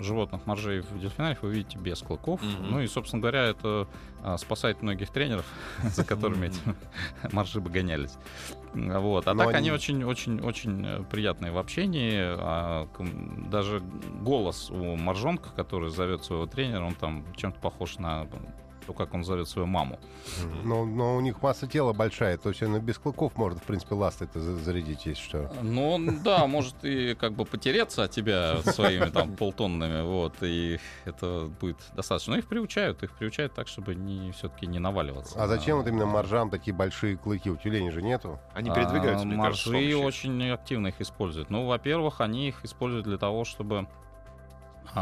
животных 0.00 0.46
моржей 0.46 0.80
в 0.80 0.98
дельфинариях 0.98 1.42
вы 1.42 1.52
видите 1.54 1.78
без 1.78 2.00
клыков. 2.00 2.42
Мгм. 2.42 2.70
Ну 2.70 2.80
и, 2.80 2.86
собственно 2.86 3.20
говоря, 3.20 3.44
это 3.44 3.86
а, 4.24 4.38
спасает 4.38 4.82
многих 4.82 5.10
тренеров, 5.10 5.44
за 5.82 6.04
которыми 6.04 6.46
эти 6.46 6.60
моржи 7.32 7.60
бы 7.60 7.70
гонялись. 7.70 8.14
Вот. 8.74 9.26
А 9.28 9.34
Но 9.34 9.44
так 9.44 9.54
они- 9.56 9.70
очень-очень-очень 9.72 11.04
приятные 11.10 11.52
в 11.52 11.58
общении. 11.58 12.14
А, 12.18 12.88
даже 13.50 13.82
голос 14.20 14.70
у 14.70 14.96
моржонка, 14.96 15.50
который 15.50 15.90
зовет 15.90 16.24
своего 16.24 16.46
тренера, 16.46 16.84
он 16.84 16.94
там 16.94 17.24
чем-то 17.36 17.58
похож 17.60 17.98
на 17.98 18.26
то, 18.86 18.92
как 18.92 19.14
он 19.14 19.24
зовет 19.24 19.48
свою 19.48 19.66
маму. 19.66 19.98
Но, 20.64 20.84
но 20.84 21.16
у 21.16 21.20
них 21.20 21.42
масса 21.42 21.66
тела 21.66 21.92
большая, 21.92 22.36
то 22.36 22.50
есть 22.50 22.62
он 22.62 22.76
и 22.76 22.80
без 22.80 22.98
клыков 22.98 23.36
может, 23.36 23.58
в 23.58 23.62
принципе, 23.62 23.94
ласты 23.94 24.24
это 24.24 24.40
зарядить, 24.40 25.06
если 25.06 25.22
что. 25.22 25.52
Ну, 25.62 25.98
да, 26.24 26.46
может 26.46 26.76
и 26.84 27.14
как 27.14 27.32
бы 27.32 27.44
потереться 27.44 28.04
от 28.04 28.10
тебя 28.10 28.62
своими 28.62 29.10
там 29.10 29.36
полтоннами, 29.36 30.02
вот, 30.02 30.34
и 30.42 30.78
это 31.04 31.50
будет 31.60 31.78
достаточно. 31.94 32.32
Но 32.32 32.38
их 32.38 32.46
приучают, 32.46 33.02
их 33.02 33.12
приучают 33.12 33.54
так, 33.54 33.68
чтобы 33.68 33.94
не, 33.94 34.32
все-таки 34.32 34.66
не 34.66 34.78
наваливаться. 34.78 35.42
А 35.42 35.46
зачем 35.46 35.78
вот 35.78 35.86
именно 35.86 36.06
моржам 36.06 36.50
такие 36.50 36.74
большие 36.74 37.16
клыки? 37.16 37.50
У 37.50 37.56
тюленей 37.56 37.90
же 37.90 38.02
нету. 38.02 38.38
Они 38.54 38.70
передвигаются, 38.70 39.24
А, 39.24 39.26
мне 39.26 39.36
Моржи 39.36 39.96
очень 39.96 40.50
активно 40.50 40.88
их 40.88 41.00
используют. 41.00 41.50
Ну, 41.50 41.66
во-первых, 41.66 42.20
они 42.20 42.48
их 42.48 42.64
используют 42.64 43.06
для 43.06 43.18
того, 43.18 43.44
чтобы 43.44 43.86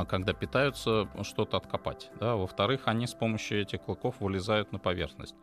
когда 0.09 0.33
питаются, 0.33 1.09
что-то 1.23 1.57
откопать. 1.57 2.11
Да? 2.19 2.37
Во-вторых, 2.37 2.83
они 2.87 3.07
с 3.07 3.15
помощью 3.15 3.63
этих 3.63 3.83
клыков 3.83 4.21
вылезают 4.21 4.73
на 4.73 4.79
поверхность. 4.79 5.35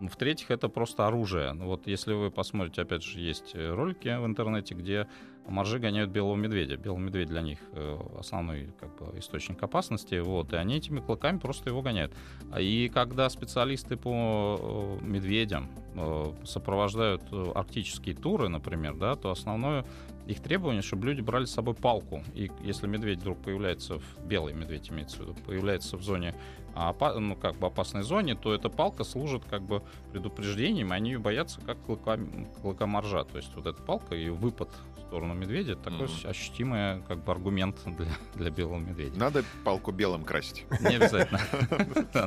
В-третьих, 0.00 0.50
это 0.50 0.68
просто 0.68 1.06
оружие. 1.06 1.52
Ну, 1.52 1.66
Вот 1.66 1.86
если 1.86 2.14
вы 2.14 2.30
посмотрите, 2.30 2.82
опять 2.82 3.02
же, 3.02 3.20
есть 3.20 3.54
э, 3.54 3.72
ролики 3.72 4.08
в 4.08 4.26
интернете, 4.26 4.74
где 4.74 5.06
моржи 5.46 5.78
гоняют 5.78 6.10
белого 6.10 6.36
медведя. 6.36 6.76
Белый 6.76 7.00
медведь 7.00 7.28
для 7.28 7.42
них 7.42 7.58
э, 7.72 7.98
основной 8.18 8.72
как 8.80 8.96
бы, 8.96 9.18
источник 9.18 9.62
опасности. 9.62 10.16
Вот, 10.16 10.52
и 10.52 10.56
они 10.56 10.76
этими 10.76 11.00
клыками 11.00 11.38
просто 11.38 11.70
его 11.70 11.80
гоняют. 11.80 12.12
А 12.50 12.60
И 12.60 12.88
когда 12.88 13.28
специалисты 13.30 13.96
по 13.96 14.98
э, 15.00 15.04
медведям 15.04 15.70
э, 15.94 16.32
сопровождают 16.44 17.22
э, 17.30 17.52
арктические 17.54 18.16
туры, 18.16 18.48
например, 18.48 18.96
да, 18.96 19.14
то 19.14 19.30
основное 19.30 19.84
их 20.26 20.40
требование, 20.40 20.82
чтобы 20.82 21.06
люди 21.06 21.20
брали 21.20 21.44
с 21.44 21.52
собой 21.52 21.74
палку. 21.74 22.22
И 22.34 22.50
если 22.62 22.86
медведь 22.86 23.18
вдруг 23.18 23.38
появляется, 23.42 23.98
в 23.98 24.26
белый 24.26 24.54
медведь 24.54 24.90
имеется 24.90 25.18
в 25.18 25.20
виду, 25.20 25.36
появляется 25.46 25.96
в 25.96 26.02
зоне, 26.02 26.34
а, 26.74 26.92
опа- 26.92 27.18
ну, 27.18 27.36
как 27.36 27.54
бы 27.56 27.66
опасной 27.68 28.02
зоне, 28.02 28.34
то 28.34 28.54
эта 28.54 28.68
палка 28.68 29.04
служит 29.04 29.42
как 29.48 29.62
бы 29.62 29.82
предупреждением, 30.12 30.92
и 30.92 30.96
они 30.96 31.12
ее 31.12 31.18
боятся 31.18 31.60
как 31.60 31.78
клыка, 31.84 32.18
клыка 32.62 32.86
моржа. 32.86 33.24
То 33.24 33.36
есть 33.38 33.54
вот 33.54 33.66
эта 33.66 33.80
палка 33.82 34.14
и 34.14 34.28
выпад 34.28 34.70
в 34.96 35.00
сторону 35.06 35.34
медведя 35.34 35.76
такой 35.76 36.06
Мгм. 36.06 36.28
ощутимый 36.30 37.02
как 37.06 37.22
бы 37.22 37.30
аргумент 37.32 37.76
для, 37.86 38.06
для 38.34 38.50
белого 38.50 38.78
медведя. 38.78 39.18
Надо 39.18 39.44
палку 39.64 39.92
белым 39.92 40.24
красить. 40.24 40.64
Не 40.80 40.96
обязательно. 40.96 41.40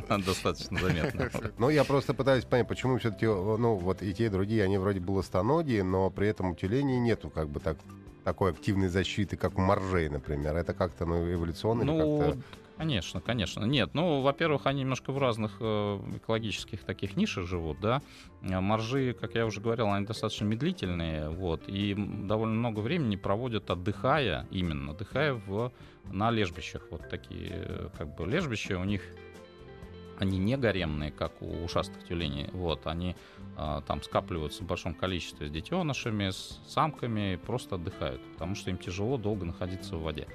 Она 0.08 0.24
достаточно 0.24 0.80
заметна. 0.80 1.30
Ну, 1.58 1.70
я 1.70 1.84
просто 1.84 2.14
пытаюсь 2.14 2.46
понять, 2.46 2.68
почему 2.68 2.98
все-таки, 3.00 3.26
ну, 3.26 3.76
вот 3.76 4.02
и 4.02 4.14
те, 4.14 4.28
и 4.28 4.30
другие, 4.30 4.64
они 4.64 4.78
вроде 4.78 5.00
булостоногие, 5.00 5.84
но 5.84 6.10
при 6.10 6.28
этом 6.30 6.52
у 6.52 6.56
тюленей 6.56 7.00
нету 7.00 7.30
как 7.30 7.50
бы 7.50 7.60
так 7.60 7.78
такой 8.24 8.52
активной 8.52 8.90
защиты, 8.90 9.38
как 9.38 9.58
у 9.58 9.62
моржей, 9.62 10.10
например. 10.10 10.56
Это 10.58 10.74
как-то 10.74 11.06
ну, 11.06 11.32
эволюционно 11.32 11.84
или 11.84 11.90
Ну, 11.92 12.18
как-то... 12.20 12.38
конечно, 12.78 13.22
конечно. 13.22 13.64
Нет, 13.66 13.92
ну, 13.94 14.22
во-первых, 14.22 14.66
они 14.66 14.82
немножко 14.82 15.12
в 15.12 15.18
разных 15.18 15.58
э, 15.60 16.00
экологических 16.18 16.84
таких 16.84 17.16
нишах 17.18 17.48
живут, 17.48 17.80
да. 17.80 18.02
А 18.42 18.62
Моржи, 18.62 19.14
как 19.14 19.36
я 19.36 19.46
уже 19.46 19.62
говорил, 19.62 19.92
они 19.92 20.06
достаточно 20.06 20.46
медлительные, 20.46 21.30
вот, 21.30 21.64
и 21.68 21.94
довольно 21.98 22.56
много 22.56 22.80
времени 22.80 23.16
проводят 23.16 23.70
отдыхая, 23.70 24.48
именно 24.52 24.92
отдыхая 24.92 25.34
в, 25.34 25.72
на 26.06 26.32
лежбищах. 26.32 26.88
Вот 26.92 27.10
такие, 27.10 27.50
э, 27.52 27.90
как 27.98 28.16
бы, 28.16 28.26
лежбища 28.26 28.80
у 28.80 28.84
них 28.84 29.02
они 30.20 30.38
не 30.38 30.58
гаремные, 30.58 31.12
как 31.12 31.42
у 31.42 31.64
ушастых 31.64 32.04
тюленей. 32.04 32.50
Вот, 32.52 32.88
они 32.88 33.16
а, 33.56 33.82
там 33.82 34.02
скапливаются 34.02 34.64
в 34.64 34.68
большом 34.68 34.94
количестве 34.94 35.48
с 35.48 35.52
детенышами, 35.52 36.32
с 36.32 36.60
самками, 36.68 37.40
просто 37.46 37.76
отдыхают, 37.76 38.22
потому 38.34 38.56
что 38.56 38.70
им 38.70 38.78
тяжело 38.78 39.18
долго 39.18 39.46
находиться 39.46 39.96
в 39.96 40.02
воде. 40.02 40.28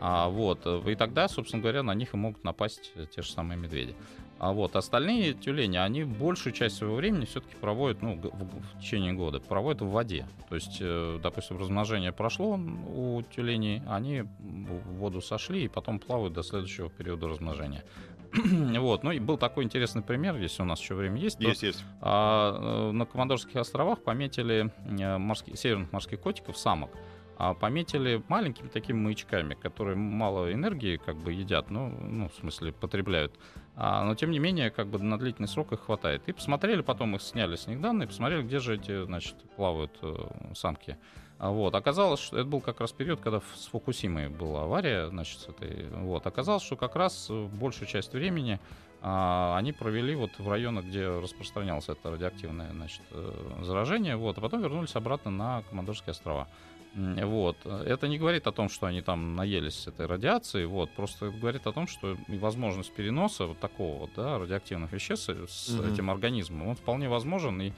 А, 0.00 0.28
вот, 0.28 0.60
э, 0.64 0.82
и 0.90 0.94
тогда, 0.94 1.28
собственно 1.28 1.62
говоря, 1.62 1.82
на 1.82 1.94
них 1.94 2.14
и 2.14 2.16
могут 2.16 2.44
напасть 2.44 2.92
те 3.14 3.22
же 3.22 3.30
самые 3.30 3.58
медведи. 3.58 3.94
А 4.38 4.52
вот 4.52 4.76
остальные 4.76 5.34
тюлени, 5.34 5.76
они 5.76 6.04
большую 6.04 6.52
часть 6.52 6.76
своего 6.76 6.94
времени 6.94 7.24
все-таки 7.24 7.56
проводят, 7.56 8.02
ну, 8.02 8.14
в, 8.14 8.76
в 8.76 8.80
течение 8.80 9.12
года, 9.12 9.40
проводят 9.40 9.82
в 9.82 9.88
воде. 9.88 10.28
То 10.48 10.54
есть, 10.54 10.78
э, 10.80 11.18
допустим, 11.20 11.58
размножение 11.58 12.12
прошло 12.12 12.56
у 12.56 13.22
тюленей, 13.34 13.82
они 13.88 14.22
в 14.22 14.94
воду 14.94 15.20
сошли 15.20 15.64
и 15.64 15.68
потом 15.68 15.98
плавают 15.98 16.34
до 16.34 16.44
следующего 16.44 16.88
периода 16.88 17.26
размножения. 17.26 17.84
вот, 18.78 19.02
ну 19.02 19.10
и 19.10 19.18
был 19.18 19.38
такой 19.38 19.64
интересный 19.64 20.02
пример, 20.02 20.36
если 20.36 20.62
у 20.62 20.66
нас 20.66 20.80
еще 20.80 20.94
время 20.94 21.18
есть. 21.18 21.40
Есть, 21.40 21.60
то, 21.60 21.66
есть. 21.66 21.84
А, 22.00 22.90
э, 22.90 22.92
на 22.92 23.06
Командорских 23.06 23.56
островах 23.56 24.04
пометили 24.04 24.70
морских, 25.18 25.58
северных 25.58 25.90
морских 25.90 26.20
котиков, 26.20 26.56
самок 26.56 26.90
а 27.38 27.54
пометили 27.54 28.20
маленькими 28.28 28.66
такими 28.66 28.98
маячками, 28.98 29.54
которые 29.54 29.96
мало 29.96 30.52
энергии 30.52 30.96
как 30.96 31.16
бы 31.16 31.32
едят, 31.32 31.70
ну, 31.70 31.88
ну 31.88 32.28
в 32.28 32.34
смысле, 32.34 32.72
потребляют. 32.72 33.32
А, 33.76 34.04
но, 34.04 34.16
тем 34.16 34.32
не 34.32 34.40
менее, 34.40 34.70
как 34.70 34.88
бы 34.88 34.98
на 34.98 35.16
длительный 35.18 35.46
срок 35.46 35.72
их 35.72 35.84
хватает. 35.84 36.22
И 36.26 36.32
посмотрели, 36.32 36.82
потом 36.82 37.14
их 37.14 37.22
сняли 37.22 37.54
с 37.54 37.68
них 37.68 37.80
данные, 37.80 38.08
посмотрели, 38.08 38.42
где 38.42 38.58
же 38.58 38.74
эти, 38.74 39.04
значит, 39.04 39.36
плавают 39.54 39.96
э, 40.02 40.16
самки. 40.54 40.98
А 41.38 41.50
вот. 41.50 41.76
Оказалось, 41.76 42.18
что 42.18 42.38
это 42.38 42.48
был 42.48 42.60
как 42.60 42.80
раз 42.80 42.90
период, 42.90 43.20
когда 43.20 43.40
с 43.54 43.68
Фукусимой 43.68 44.28
была 44.28 44.64
авария, 44.64 45.08
значит, 45.08 45.38
с 45.38 45.48
этой, 45.48 45.88
вот. 45.90 46.26
Оказалось, 46.26 46.64
что 46.64 46.74
как 46.74 46.96
раз 46.96 47.30
большую 47.30 47.86
часть 47.86 48.12
времени 48.14 48.58
а, 49.00 49.56
они 49.56 49.72
провели 49.72 50.16
вот 50.16 50.32
в 50.38 50.48
районах, 50.48 50.86
где 50.86 51.06
распространялось 51.06 51.88
это 51.88 52.10
радиоактивное 52.10 52.72
значит, 52.72 53.02
э, 53.12 53.60
заражение, 53.62 54.16
вот, 54.16 54.38
а 54.38 54.40
потом 54.40 54.60
вернулись 54.60 54.96
обратно 54.96 55.30
на 55.30 55.62
Командорские 55.70 56.10
острова. 56.10 56.48
Вот. 56.94 57.56
Это 57.64 58.08
не 58.08 58.18
говорит 58.18 58.46
о 58.46 58.52
том, 58.52 58.68
что 58.68 58.86
они 58.86 59.02
там 59.02 59.36
наелись 59.36 59.86
этой 59.86 60.06
радиации, 60.06 60.64
вот, 60.64 60.90
просто 60.90 61.30
говорит 61.30 61.66
о 61.66 61.72
том, 61.72 61.86
что 61.86 62.16
возможность 62.28 62.92
переноса 62.92 63.46
вот 63.46 63.58
такого 63.58 64.00
вот, 64.00 64.10
да, 64.16 64.38
радиоактивных 64.38 64.92
веществ 64.92 65.30
с 65.48 65.68
угу. 65.68 65.86
этим 65.86 66.10
организмом, 66.10 66.68
он 66.68 66.74
вполне 66.74 67.08
возможен, 67.08 67.60
и 67.60 67.72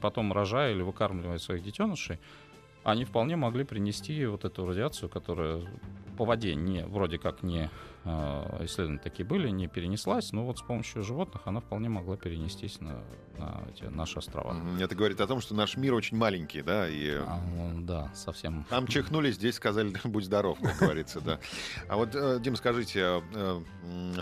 потом 0.00 0.32
рожая 0.32 0.72
или 0.72 0.82
выкармливая 0.82 1.38
своих 1.38 1.62
детенышей, 1.62 2.18
они 2.84 3.04
вполне 3.04 3.36
могли 3.36 3.64
принести 3.64 4.26
вот 4.26 4.44
эту 4.44 4.66
радиацию, 4.66 5.08
которая 5.08 5.62
по 6.18 6.24
воде 6.24 6.54
не, 6.54 6.84
вроде 6.84 7.18
как 7.18 7.42
не 7.42 7.64
э, 7.64 7.68
исследования 8.04 8.98
такие 8.98 9.24
были, 9.24 9.48
не 9.48 9.68
перенеслась, 9.68 10.32
но 10.32 10.44
вот 10.44 10.58
с 10.58 10.62
помощью 10.62 11.02
животных 11.02 11.42
она 11.44 11.60
вполне 11.60 11.88
могла 11.88 12.16
перенестись 12.16 12.80
на, 12.80 13.02
на 13.38 13.62
эти 13.70 13.84
наши 13.84 14.18
острова. 14.18 14.56
Это 14.80 14.94
говорит 14.94 15.20
о 15.20 15.26
том, 15.26 15.40
что 15.40 15.54
наш 15.54 15.76
мир 15.76 15.94
очень 15.94 16.16
маленький, 16.16 16.62
да? 16.62 16.88
И... 16.88 17.10
А, 17.10 17.40
ну, 17.56 17.80
да, 17.82 18.10
совсем. 18.14 18.64
Там 18.68 18.86
чихнули, 18.86 19.30
здесь 19.30 19.56
сказали, 19.56 19.92
будь 20.04 20.24
здоров, 20.24 20.58
как 20.60 20.78
говорится, 20.78 21.20
да. 21.20 21.38
А 21.88 21.96
вот, 21.96 22.14
э, 22.14 22.40
Дим, 22.40 22.56
скажите, 22.56 23.22
э, 23.34 23.60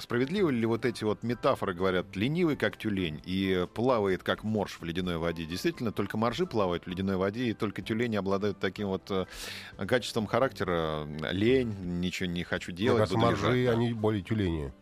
справедливы 0.00 0.52
ли 0.52 0.66
вот 0.66 0.84
эти 0.84 1.04
вот 1.04 1.22
метафоры, 1.22 1.74
говорят, 1.74 2.14
ленивый, 2.16 2.56
как 2.56 2.76
тюлень, 2.76 3.22
и 3.24 3.66
плавает, 3.74 4.22
как 4.22 4.44
морж 4.44 4.78
в 4.80 4.84
ледяной 4.84 5.16
воде? 5.16 5.44
Действительно, 5.44 5.92
только 5.92 6.16
моржи 6.16 6.46
плавают 6.46 6.84
в 6.84 6.88
ледяной 6.88 7.16
воде, 7.16 7.46
и 7.46 7.52
только 7.54 7.82
тюлени 7.82 8.16
обладают 8.16 8.58
таким 8.58 8.88
вот 8.88 9.10
э, 9.10 9.26
качеством 9.86 10.26
характера, 10.26 11.06
лень, 11.30 11.74
ничего 12.00 12.28
не 12.28 12.44
хочу 12.44 12.72
делать. 12.72 13.10
Моржи 13.12 13.69
они 13.70 13.92
более 13.92 14.22
тюлени. 14.22 14.72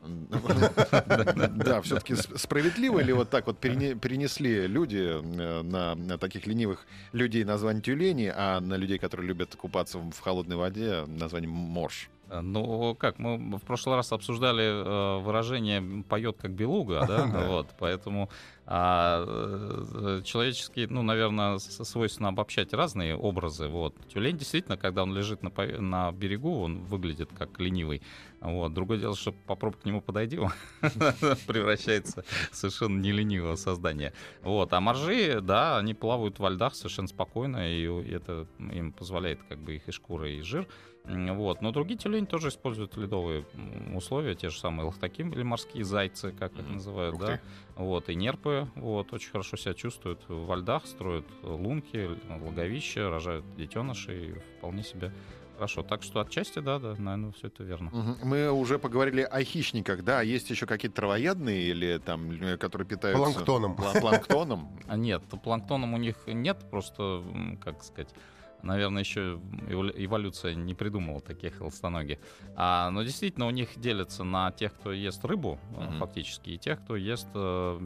Да, 1.65 1.81
все-таки 1.83 2.15
справедливо 2.15 3.01
ли 3.01 3.13
вот 3.13 3.31
так 3.31 3.47
вот 3.47 3.59
перенесли 3.59 4.67
люди 4.67 5.09
э, 5.09 5.63
на 5.63 6.19
таких 6.19 6.47
ленивых 6.47 6.87
людей 7.13 7.45
название 7.45 7.83
тюлени, 7.83 8.33
а 8.35 8.61
на 8.61 8.75
людей, 8.75 8.99
которые 8.99 9.29
любят 9.29 9.55
купаться 9.57 9.99
в 9.99 10.19
холодной 10.21 10.57
воде, 10.57 11.05
название 11.07 11.49
морж? 11.49 12.11
Э, 12.31 12.41
ну, 12.41 12.95
как, 12.95 13.19
мы 13.19 13.59
в 13.59 13.63
прошлый 13.63 13.97
раз 13.97 14.13
обсуждали 14.13 14.65
э, 14.65 15.19
выражение 15.21 16.05
«поет 16.05 16.37
как 16.41 16.53
белуга», 16.53 17.05
да, 17.09 17.47
вот, 17.49 17.69
поэтому 17.79 18.29
а, 18.71 19.25
э, 19.27 20.21
человеческий, 20.25 20.87
ну, 20.89 21.03
наверное, 21.03 21.59
свойственно 21.59 22.29
обобщать 22.29 22.75
разные 22.75 23.17
образы, 23.17 23.69
вот. 23.69 23.95
Тюлень 24.13 24.37
действительно, 24.37 24.77
когда 24.77 25.05
он 25.05 25.17
лежит 25.17 25.43
на, 25.43 25.51
на 25.81 26.13
берегу, 26.13 26.61
он 26.61 26.81
выглядит 26.85 27.31
как 27.33 27.59
ленивый, 27.59 28.03
вот. 28.41 28.75
Другое 28.75 28.99
дело, 28.99 29.17
что 29.17 29.33
попробуй 29.33 29.81
к 29.81 29.85
нему 29.87 30.03
подойди, 30.03 30.39
он 30.39 30.51
превращается 31.47 32.25
в 32.51 32.57
совершенно 32.57 33.01
не 33.01 33.11
ленивого 33.11 33.57
создания, 33.57 34.13
вот. 34.43 34.73
А 34.75 34.81
моржи, 34.81 35.41
да, 35.41 35.79
они 35.79 35.95
плавают 35.95 36.39
во 36.39 36.51
льдах 36.51 36.75
совершенно 36.75 37.09
спокойно, 37.09 37.73
и 37.73 37.87
это 38.11 38.47
им 38.59 38.93
позволяет 38.93 39.41
как 39.49 39.61
бы 39.61 39.77
их 39.77 39.89
и 39.89 39.93
шкура, 39.93 40.31
и 40.31 40.43
жир 40.43 40.69
вот. 41.09 41.63
Но 41.63 41.73
другие 41.73 41.99
тюлени 41.99 42.27
тоже 42.27 42.49
используют 42.49 42.97
ледовые 42.97 43.45
условия, 43.95 44.35
те 44.35 44.51
же 44.51 44.59
самые 44.59 44.87
лохтаки 44.87 45.23
или 45.23 45.43
морские 45.43 45.85
зайцы, 45.85 46.33
как 46.33 46.53
их 46.59 46.69
называют, 46.69 47.15
Ух 47.15 47.21
да. 47.21 47.27
Ты. 47.27 47.41
Вот. 47.77 48.09
И 48.09 48.15
нерпы 48.15 48.69
вот, 48.75 49.13
очень 49.13 49.31
хорошо 49.31 49.57
себя 49.57 49.75
чувствуют 49.75 50.21
во 50.29 50.57
льдах, 50.57 50.87
строят 50.87 51.27
лунки, 51.43 52.11
логовища, 52.29 53.09
рожают 53.09 53.45
детенышей, 53.57 54.35
вполне 54.59 54.83
себе 54.83 55.13
Хорошо, 55.59 55.83
так 55.83 56.05
что 56.05 56.21
отчасти, 56.21 56.61
да, 56.61 56.79
да, 56.79 56.95
наверное, 56.97 57.33
все 57.33 57.49
это 57.49 57.65
верно. 57.65 57.91
Угу. 57.91 58.27
Мы 58.29 58.49
уже 58.53 58.79
поговорили 58.79 59.23
о 59.23 59.43
хищниках, 59.43 60.05
да, 60.05 60.23
есть 60.23 60.51
еще 60.51 60.67
какие-то 60.67 60.99
травоядные 60.99 61.63
или 61.63 61.99
там, 61.99 62.31
которые 62.59 62.87
питаются... 62.87 63.21
Планктоном. 63.21 63.75
Планктоном? 63.75 64.79
А 64.87 64.97
нет, 64.97 65.25
планктоном 65.43 65.95
у 65.95 65.97
них 65.97 66.15
нет, 66.29 66.65
просто, 66.71 67.25
как 67.61 67.83
сказать 67.83 68.15
наверное, 68.63 69.03
еще 69.03 69.41
эволюция 69.69 70.55
не 70.55 70.75
придумала 70.75 71.21
таких 71.21 71.59
холстоногих. 71.59 72.19
А, 72.57 72.91
но 72.91 73.03
действительно 73.03 73.47
у 73.47 73.51
них 73.51 73.79
делятся 73.79 74.25
на 74.25 74.51
тех, 74.53 74.75
кто 74.75 74.93
ест 74.93 75.25
рыбу, 75.25 75.59
mm-hmm. 75.73 75.99
фактически, 75.99 76.51
и 76.51 76.59
тех, 76.59 76.83
кто 76.83 76.97
ест 76.97 77.29
э, 77.35 77.81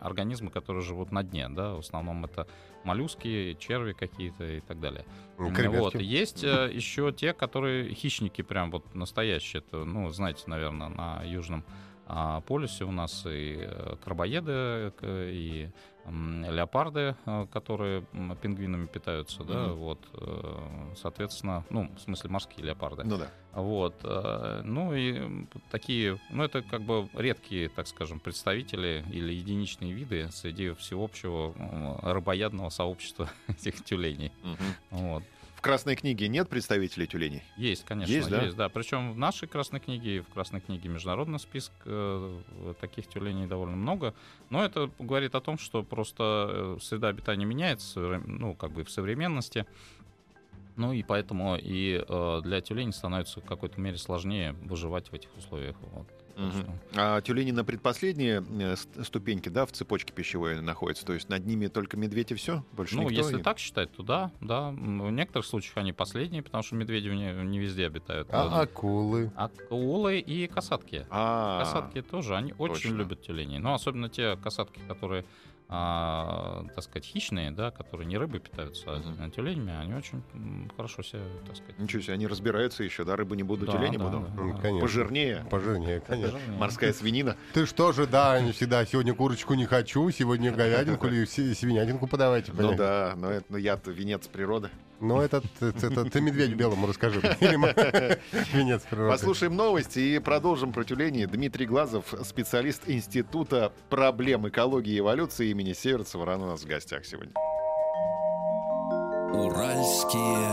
организмы, 0.00 0.50
которые 0.50 0.82
живут 0.82 1.12
на 1.12 1.22
дне. 1.22 1.48
Да? 1.48 1.74
В 1.74 1.78
основном 1.78 2.24
это 2.24 2.46
моллюски, 2.84 3.56
черви 3.58 3.92
какие-то 3.92 4.44
и 4.44 4.60
так 4.60 4.80
далее. 4.80 5.04
Креветки. 5.36 5.78
Вот. 5.78 5.94
Есть 5.96 6.44
э, 6.44 6.70
еще 6.72 7.12
те, 7.12 7.32
которые 7.32 7.94
хищники 7.94 8.42
прям 8.42 8.70
вот 8.70 8.94
настоящие. 8.94 9.62
Это, 9.66 9.84
ну, 9.84 10.10
знаете, 10.10 10.44
наверное, 10.46 10.88
на 10.88 11.22
южном 11.24 11.64
а 12.10 12.40
полюсе 12.40 12.84
у 12.84 12.90
нас 12.90 13.26
и 13.26 13.58
э, 13.60 13.96
крабоеды, 14.02 14.94
и 15.02 15.68
леопарды, 16.10 17.16
э, 17.26 17.46
которые 17.52 18.04
пингвинами 18.42 18.86
питаются, 18.86 19.44
да, 19.44 19.54
mm-hmm. 19.54 19.74
вот, 19.74 19.98
э, 20.14 20.94
соответственно, 20.96 21.64
ну, 21.70 21.90
в 21.96 22.00
смысле 22.00 22.30
морские 22.30 22.66
леопарды. 22.66 23.04
Ну 23.04 23.18
да. 23.18 23.28
Вот, 23.52 24.04
ну 24.04 24.94
и 24.94 25.46
такие, 25.72 26.20
ну 26.30 26.44
это 26.44 26.62
как 26.62 26.82
бы 26.82 27.08
редкие, 27.14 27.68
так 27.68 27.88
скажем, 27.88 28.20
представители 28.20 29.04
или 29.10 29.32
единичные 29.32 29.92
виды 29.92 30.30
среди 30.30 30.74
всеобщего 30.74 31.54
рыбоядного 32.02 32.68
сообщества 32.68 33.28
этих 33.48 33.82
тюленей. 33.82 34.30
Mm-hmm. 34.44 34.74
Вот. 34.90 35.22
В 35.58 35.60
Красной 35.60 35.96
книге 35.96 36.28
нет 36.28 36.48
представителей 36.48 37.08
тюленей? 37.08 37.42
Есть, 37.56 37.84
конечно, 37.84 38.12
есть, 38.12 38.30
да? 38.30 38.44
есть 38.44 38.56
да. 38.56 38.68
Причем 38.68 39.12
в 39.12 39.18
нашей 39.18 39.48
Красной 39.48 39.80
книге 39.80 40.18
и 40.18 40.20
в 40.20 40.28
Красной 40.28 40.60
книге 40.60 40.88
международный 40.88 41.40
список 41.40 41.72
э, 41.84 42.40
таких 42.80 43.08
тюленей 43.08 43.48
довольно 43.48 43.74
много. 43.74 44.14
Но 44.50 44.64
это 44.64 44.88
говорит 45.00 45.34
о 45.34 45.40
том, 45.40 45.58
что 45.58 45.82
просто 45.82 46.76
э, 46.78 46.78
среда 46.80 47.08
обитания 47.08 47.44
меняется, 47.44 48.22
ну, 48.24 48.54
как 48.54 48.70
бы 48.70 48.84
в 48.84 48.90
современности. 48.92 49.66
Ну 50.76 50.92
и 50.92 51.02
поэтому 51.02 51.56
и 51.60 52.04
э, 52.08 52.40
для 52.44 52.60
тюленей 52.60 52.92
становится 52.92 53.40
в 53.40 53.44
какой-то 53.44 53.80
мере 53.80 53.98
сложнее 53.98 54.52
выживать 54.62 55.10
в 55.10 55.14
этих 55.14 55.36
условиях. 55.36 55.74
Вот. 55.80 56.06
Угу. 56.38 56.72
А 56.94 57.20
тюлени 57.20 57.50
на 57.50 57.64
предпоследней 57.64 58.40
э, 58.40 58.76
ступеньке, 59.02 59.50
да, 59.50 59.66
в 59.66 59.72
цепочке 59.72 60.12
пищевой 60.12 60.60
находятся. 60.60 61.04
То 61.04 61.12
есть 61.12 61.28
над 61.28 61.44
ними 61.44 61.66
только 61.66 61.96
медведь 61.96 62.30
и 62.30 62.34
все? 62.34 62.64
Больше 62.72 62.94
ну, 62.94 63.02
никто? 63.02 63.16
если 63.16 63.40
и... 63.40 63.42
так 63.42 63.58
считать, 63.58 63.90
то 63.92 64.02
да, 64.04 64.30
да. 64.40 64.70
В 64.70 65.10
некоторых 65.10 65.46
случаях 65.46 65.76
они 65.78 65.92
последние, 65.92 66.42
потому 66.42 66.62
что 66.62 66.76
медведи 66.76 67.08
не, 67.08 67.32
не 67.44 67.58
везде 67.58 67.86
обитают. 67.86 68.28
А 68.30 68.48
да. 68.48 68.60
акулы? 68.60 69.32
Акулы 69.34 70.20
и 70.20 70.46
касатки. 70.46 71.06
А-а-а. 71.10 71.64
Касатки 71.64 72.02
тоже, 72.02 72.36
они 72.36 72.52
Точно. 72.52 72.64
очень 72.64 72.96
любят 72.96 73.22
тюленей. 73.22 73.58
Но 73.58 73.74
особенно 73.74 74.08
те 74.08 74.36
касатки, 74.36 74.80
которые 74.86 75.24
а, 75.70 76.64
так 76.74 76.82
сказать, 76.82 77.04
хищные, 77.04 77.50
да, 77.50 77.70
которые 77.70 78.06
не 78.06 78.16
рыбой 78.16 78.40
питаются, 78.40 78.84
а 78.86 79.00
uh-huh. 79.00 79.30
тюленями, 79.30 79.76
они 79.78 79.94
очень 79.94 80.22
хорошо 80.74 81.02
себя, 81.02 81.20
так 81.46 81.56
сказать. 81.56 81.78
Ничего 81.78 82.00
себе, 82.00 82.14
они 82.14 82.26
разбираются 82.26 82.82
еще, 82.82 83.04
да, 83.04 83.16
рыбы 83.16 83.36
не 83.36 83.42
буду, 83.42 83.66
да, 83.66 83.72
тюлени 83.72 83.98
да, 83.98 84.04
буду. 84.04 84.20
Да, 84.20 84.42
да. 84.54 84.60
Конечно. 84.60 84.80
Пожирнее. 84.80 85.46
Пожирнее, 85.50 86.00
конечно. 86.00 86.32
Пожирнее. 86.32 86.58
Морская 86.58 86.92
свинина. 86.94 87.36
Ты 87.52 87.66
что 87.66 87.92
же, 87.92 88.06
да, 88.06 88.40
всегда 88.52 88.86
сегодня 88.86 89.14
курочку 89.14 89.52
не 89.54 89.66
хочу, 89.66 90.10
сегодня 90.10 90.52
говядинку 90.52 91.06
или 91.06 91.26
свинятинку 91.26 92.06
подавайте. 92.06 92.50
Ну 92.56 92.74
да, 92.74 93.12
но 93.16 93.30
это 93.30 93.46
ну, 93.50 93.58
я-то 93.58 93.90
венец 93.90 94.26
природы. 94.26 94.70
Ну, 95.00 95.20
это, 95.20 95.42
это, 95.60 95.86
это 95.86 96.04
ты 96.06 96.20
медведь 96.20 96.54
белому 96.54 96.88
расскажи. 96.88 97.20
Венец 97.40 98.82
природы. 98.82 99.10
Послушаем 99.10 99.54
новости 99.54 100.00
и 100.00 100.18
продолжим 100.18 100.72
про 100.72 100.84
тюленей. 100.84 101.26
Дмитрий 101.26 101.66
Глазов, 101.66 102.12
специалист 102.24 102.82
Института 102.86 103.72
проблем 103.90 104.48
экологии 104.48 104.94
и 104.94 104.98
эволюции 104.98 105.50
имени 105.50 105.72
Северцева, 105.72 106.26
рано 106.26 106.46
у 106.46 106.48
нас 106.48 106.62
в 106.62 106.66
гостях 106.66 107.04
сегодня. 107.04 107.32
Уральские 109.32 110.47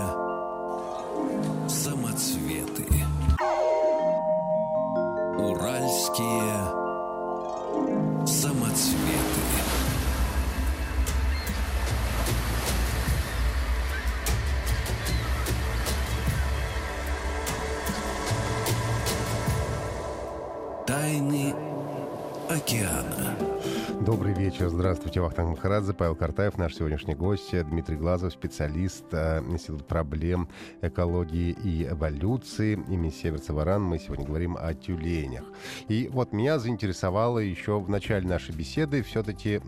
вечер. 24.56 24.70
Здравствуйте, 24.70 25.20
Вахтанг 25.22 25.50
Махарадзе, 25.50 25.94
Павел 25.94 26.16
Картаев, 26.16 26.58
наш 26.58 26.76
сегодняшний 26.76 27.16
гость, 27.16 27.52
Дмитрий 27.52 27.98
Глазов, 27.98 28.32
специалист 28.32 29.06
э, 29.12 29.42
Института 29.50 29.84
проблем 29.84 30.48
экологии 30.82 31.52
и 31.64 31.88
эволюции 31.88 32.74
имени 32.74 33.10
Северца-Варан. 33.10 33.82
Мы 33.82 34.00
сегодня 34.00 34.26
говорим 34.26 34.58
о 34.58 34.74
тюленях. 34.74 35.44
И 35.88 36.10
вот 36.12 36.32
меня 36.32 36.60
заинтересовало 36.60 37.40
еще 37.40 37.80
в 37.80 37.90
начале 37.90 38.28
нашей 38.28 38.56
беседы 38.56 39.04
все-таки 39.04 39.62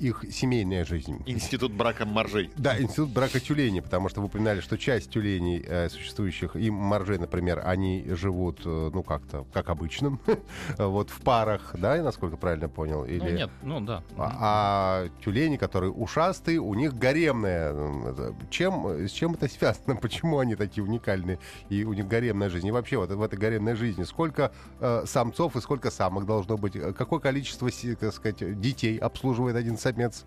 их 0.00 0.24
семейная 0.30 0.84
жизнь. 0.84 1.22
Институт 1.26 1.72
брака 1.72 2.04
моржей. 2.04 2.50
Да, 2.56 2.80
институт 2.80 3.10
брака 3.10 3.40
тюленей, 3.40 3.80
потому 3.80 4.08
что 4.08 4.20
вы 4.20 4.26
упоминали, 4.26 4.60
что 4.60 4.76
часть 4.76 5.10
тюленей, 5.10 5.64
э, 5.66 5.88
существующих, 5.88 6.56
и 6.56 6.70
моржей, 6.70 7.18
например, 7.18 7.62
они 7.64 8.04
живут, 8.08 8.60
э, 8.64 8.90
ну, 8.92 9.02
как-то, 9.02 9.46
как 9.52 9.70
обычным, 9.70 10.20
вот 10.78 11.10
в 11.10 11.20
парах, 11.20 11.74
да, 11.78 12.02
насколько 12.02 12.36
правильно 12.36 12.68
понял? 12.68 13.04
Или... 13.04 13.18
Ну, 13.18 13.30
нет, 13.30 13.50
ну 13.62 13.80
да. 13.80 13.93
А, 14.16 14.36
а 14.40 15.08
тюлени, 15.22 15.56
которые 15.56 15.92
ушастые, 15.92 16.58
у 16.58 16.74
них 16.74 16.94
гаремная. 16.94 17.74
Чем, 18.50 18.86
с 18.86 19.10
чем 19.10 19.34
это 19.34 19.48
связано? 19.48 19.96
Почему 20.02 20.38
они 20.38 20.56
такие 20.56 20.84
уникальные? 20.84 21.38
И 21.68 21.84
у 21.84 21.92
них 21.92 22.06
гаремная 22.08 22.48
жизнь. 22.48 22.66
И 22.66 22.70
вообще 22.70 22.96
вот 22.96 23.10
в 23.10 23.22
этой 23.22 23.38
гаремной 23.38 23.74
жизни 23.74 24.04
сколько 24.04 24.52
э, 24.80 25.04
самцов 25.06 25.56
и 25.56 25.60
сколько 25.60 25.90
самок 25.90 26.26
должно 26.26 26.56
быть? 26.56 26.74
Какое 26.96 27.20
количество, 27.20 27.68
так 28.00 28.12
сказать, 28.12 28.60
детей 28.60 28.98
обслуживает 28.98 29.56
один 29.56 29.78
самец? 29.78 30.24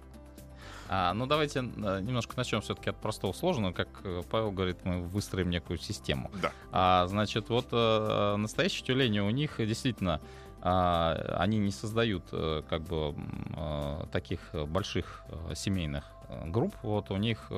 А, 0.89 1.13
ну, 1.13 1.25
давайте 1.25 1.59
э, 1.59 1.63
немножко 2.01 2.33
начнем 2.37 2.61
все-таки 2.61 2.89
от 2.89 2.97
простого 2.97 3.33
сложного. 3.33 3.73
Как 3.73 3.89
э, 4.03 4.21
Павел 4.29 4.51
говорит, 4.51 4.77
мы 4.83 5.01
выстроим 5.01 5.49
некую 5.49 5.77
систему. 5.77 6.31
Да. 6.41 6.51
А, 6.71 7.07
значит, 7.07 7.49
вот 7.49 7.67
э, 7.71 8.35
настоящие 8.37 8.85
тюлени 8.85 9.19
у 9.19 9.29
них 9.29 9.55
действительно 9.57 10.21
они 10.69 11.59
не 11.59 11.71
создают 11.71 12.23
э, 12.31 12.63
как 12.69 12.81
бы 12.81 13.15
а, 13.55 14.07
таких 14.11 14.39
больших 14.53 15.23
э, 15.29 15.53
семейных 15.55 16.03
э, 16.29 16.47
групп. 16.47 16.75
Вот 16.81 17.11
у 17.11 17.17
них 17.17 17.51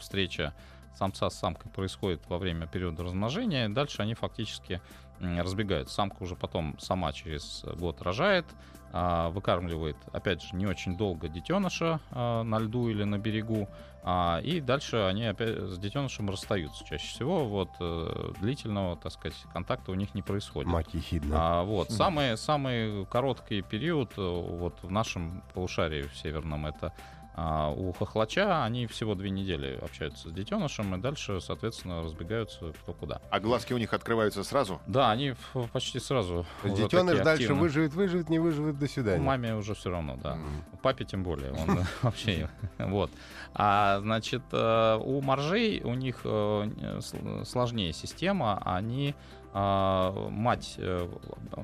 встреча 0.00 0.54
самца 0.94 1.28
с 1.28 1.38
самкой 1.38 1.70
происходит 1.70 2.22
во 2.28 2.38
время 2.38 2.66
периода 2.66 3.02
размножения. 3.02 3.68
Дальше 3.68 4.02
они 4.02 4.14
фактически 4.14 4.80
разбегаются. 5.20 5.94
Самка 5.94 6.22
уже 6.22 6.36
потом 6.36 6.78
сама 6.78 7.12
через 7.12 7.64
год 7.74 8.00
рожает, 8.02 8.46
а, 8.92 9.28
выкармливает, 9.30 9.96
опять 10.12 10.42
же, 10.42 10.56
не 10.56 10.66
очень 10.66 10.96
долго 10.96 11.28
детеныша 11.28 12.00
на 12.10 12.58
льду 12.58 12.88
или 12.88 13.04
на 13.04 13.18
берегу, 13.18 13.68
а, 14.08 14.38
и 14.38 14.60
дальше 14.60 14.98
они 14.98 15.24
опять 15.24 15.58
с 15.58 15.78
детенышем 15.78 16.30
расстаются. 16.30 16.84
Чаще 16.84 17.08
всего 17.08 17.44
вот 17.44 17.70
э, 17.80 18.32
длительного, 18.40 18.96
так 18.96 19.10
сказать, 19.10 19.36
контакта 19.52 19.90
у 19.90 19.94
них 19.96 20.14
не 20.14 20.22
происходит. 20.22 20.70
Мать 20.70 20.86
ехидна. 20.92 21.36
А, 21.36 21.62
вот. 21.64 21.90
Самый, 21.90 22.36
самый 22.36 23.04
короткий 23.06 23.62
период 23.62 24.12
э, 24.16 24.22
вот 24.22 24.78
в 24.80 24.92
нашем 24.92 25.42
полушарии 25.54 26.02
в 26.02 26.16
северном 26.16 26.66
это 26.66 26.92
а 27.36 27.70
у 27.70 27.92
хохлача 27.92 28.64
они 28.64 28.86
всего 28.86 29.14
две 29.14 29.28
недели 29.28 29.78
общаются 29.82 30.30
с 30.30 30.32
детенышем, 30.32 30.94
и 30.94 30.98
дальше, 30.98 31.40
соответственно, 31.42 32.02
разбегаются 32.02 32.72
кто 32.82 32.94
куда. 32.94 33.20
А 33.30 33.40
глазки 33.40 33.74
у 33.74 33.78
них 33.78 33.92
открываются 33.92 34.42
сразу? 34.42 34.80
Да, 34.86 35.10
они 35.10 35.34
почти 35.72 36.00
сразу. 36.00 36.46
Детеныш 36.64 37.18
дальше 37.18 37.52
выживет, 37.52 37.92
выживет, 37.92 38.30
не 38.30 38.38
выживет, 38.38 38.78
до 38.78 38.88
свидания. 38.88 39.22
Маме 39.22 39.54
уже 39.54 39.74
все 39.74 39.90
равно, 39.90 40.16
да. 40.22 40.36
Mm-hmm. 40.36 40.78
Папе 40.80 41.04
тем 41.04 41.22
более. 41.22 41.52
Он 41.52 41.84
вообще. 42.02 42.48
Вот. 42.78 43.10
А 43.52 44.00
значит, 44.00 44.42
э, 44.52 44.98
у 45.02 45.20
моржей 45.20 45.82
у 45.82 45.94
них 45.94 46.20
э, 46.24 47.00
сложнее 47.44 47.92
система. 47.92 48.62
Они 48.64 49.14
а, 49.58 50.12
мать 50.28 50.74
э, 50.76 51.08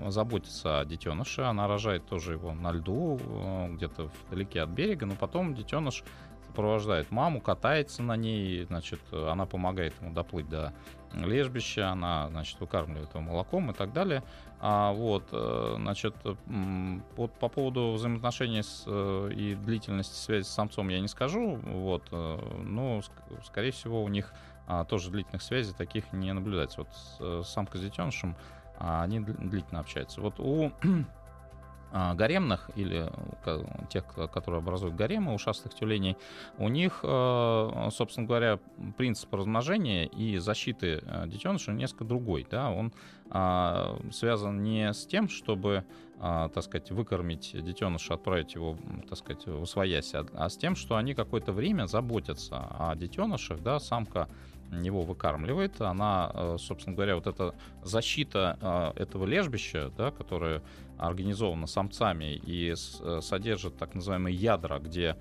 заботится 0.09 0.81
о 0.81 0.85
детеныше, 0.87 1.43
она 1.43 1.69
рожает 1.69 2.07
тоже 2.07 2.33
его 2.33 2.55
на 2.55 2.73
льду, 2.73 3.21
э, 3.21 3.69
где-то 3.75 4.09
вдалеке 4.29 4.63
от 4.63 4.71
берега, 4.71 5.05
но 5.05 5.15
потом 5.15 5.55
детеныш 5.63 6.05
сопровождает 6.47 7.11
маму, 7.11 7.41
катается 7.41 8.03
на 8.03 8.17
ней, 8.17 8.65
значит, 8.65 9.01
она 9.13 9.47
помогает 9.47 9.95
ему 10.01 10.13
доплыть 10.13 10.49
до 10.49 10.73
лежбища, 11.15 11.91
она, 11.91 12.29
значит, 12.29 12.61
выкармливает 12.61 13.11
его 13.11 13.21
молоком 13.21 13.71
и 13.71 13.75
так 13.75 13.93
далее. 13.93 14.23
А, 14.61 14.93
вот, 14.93 15.25
э, 15.33 15.75
значит, 15.77 16.15
вот 16.25 17.33
по 17.33 17.49
поводу 17.49 17.93
взаимоотношений 17.93 18.63
с, 18.63 18.85
и 18.87 19.55
длительности 19.55 20.15
связи 20.15 20.45
с 20.45 20.49
самцом 20.49 20.89
я 20.89 21.01
не 21.01 21.09
скажу, 21.09 21.59
вот, 21.65 22.11
но, 22.11 23.01
скорее 23.45 23.73
всего, 23.73 24.03
у 24.03 24.09
них 24.09 24.33
а, 24.67 24.85
тоже 24.85 25.11
длительных 25.11 25.43
связей 25.43 25.75
таких 25.77 26.13
не 26.13 26.33
наблюдается. 26.33 26.81
Вот 26.81 26.89
э, 27.21 27.43
самка 27.45 27.79
с 27.79 27.81
детенышем 27.81 28.37
а, 28.79 29.03
они 29.03 29.21
длительно 29.21 29.81
общаются. 29.81 30.21
Вот 30.21 30.39
у 30.39 30.73
гаремных 31.93 32.71
или 32.75 33.11
тех, 33.91 34.05
которые 34.33 34.59
образуют 34.61 34.95
гаремы 34.95 35.35
ушастых 35.35 35.75
тюленей, 35.75 36.17
у 36.59 36.69
них, 36.69 37.01
э, 37.03 37.89
собственно 37.91 38.27
говоря, 38.27 38.59
принцип 38.97 39.33
размножения 39.35 40.07
и 40.07 40.39
защиты 40.39 41.03
э, 41.03 41.25
детеныша 41.27 41.73
несколько 41.73 42.05
другой. 42.05 42.47
Да? 42.51 42.71
Он 42.71 42.93
связан 44.13 44.63
не 44.63 44.93
с 44.93 45.07
тем, 45.07 45.31
чтобы 45.31 45.87
так 46.19 46.63
сказать, 46.63 46.91
выкормить 46.91 47.51
детеныша, 47.55 48.15
отправить 48.15 48.55
его, 48.55 48.77
так 49.09 49.17
сказать, 49.17 49.47
в 49.47 49.67
а 50.35 50.49
с 50.51 50.57
тем, 50.59 50.77
что 50.77 50.97
они 50.97 51.15
какое-то 51.15 51.53
время 51.53 51.87
заботятся 51.87 52.59
о 52.79 52.95
детенышах, 52.95 53.63
да, 53.63 53.81
самка 53.81 54.29
его 54.81 55.03
выкармливает. 55.03 55.81
Она, 55.81 56.31
э, 56.33 56.57
собственно 56.59 56.97
говоря, 56.97 57.17
вот 57.17 57.27
эта 57.27 57.55
защита 57.83 58.59
э, 58.97 59.03
этого 59.03 59.27
лежбища, 59.27 59.93
да, 59.97 60.11
которая 60.11 60.63
организована 60.99 61.67
самцами 61.67 62.35
и 62.35 62.73
э, 62.73 63.21
содержит 63.21 63.77
так 63.77 63.95
называемые 63.95 64.35
ядра, 64.35 64.79
где 64.79 65.17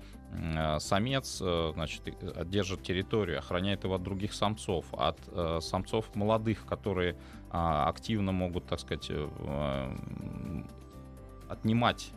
самец 0.78 1.42
значит, 1.74 2.00
держит 2.48 2.82
территорию, 2.82 3.38
охраняет 3.38 3.84
его 3.84 3.96
от 3.96 4.02
других 4.02 4.32
самцов, 4.32 4.86
от 4.92 5.18
самцов 5.62 6.14
молодых, 6.14 6.64
которые 6.64 7.18
активно 7.50 8.32
могут, 8.32 8.64
так 8.64 8.80
сказать, 8.80 9.10
отнимать 11.52 12.10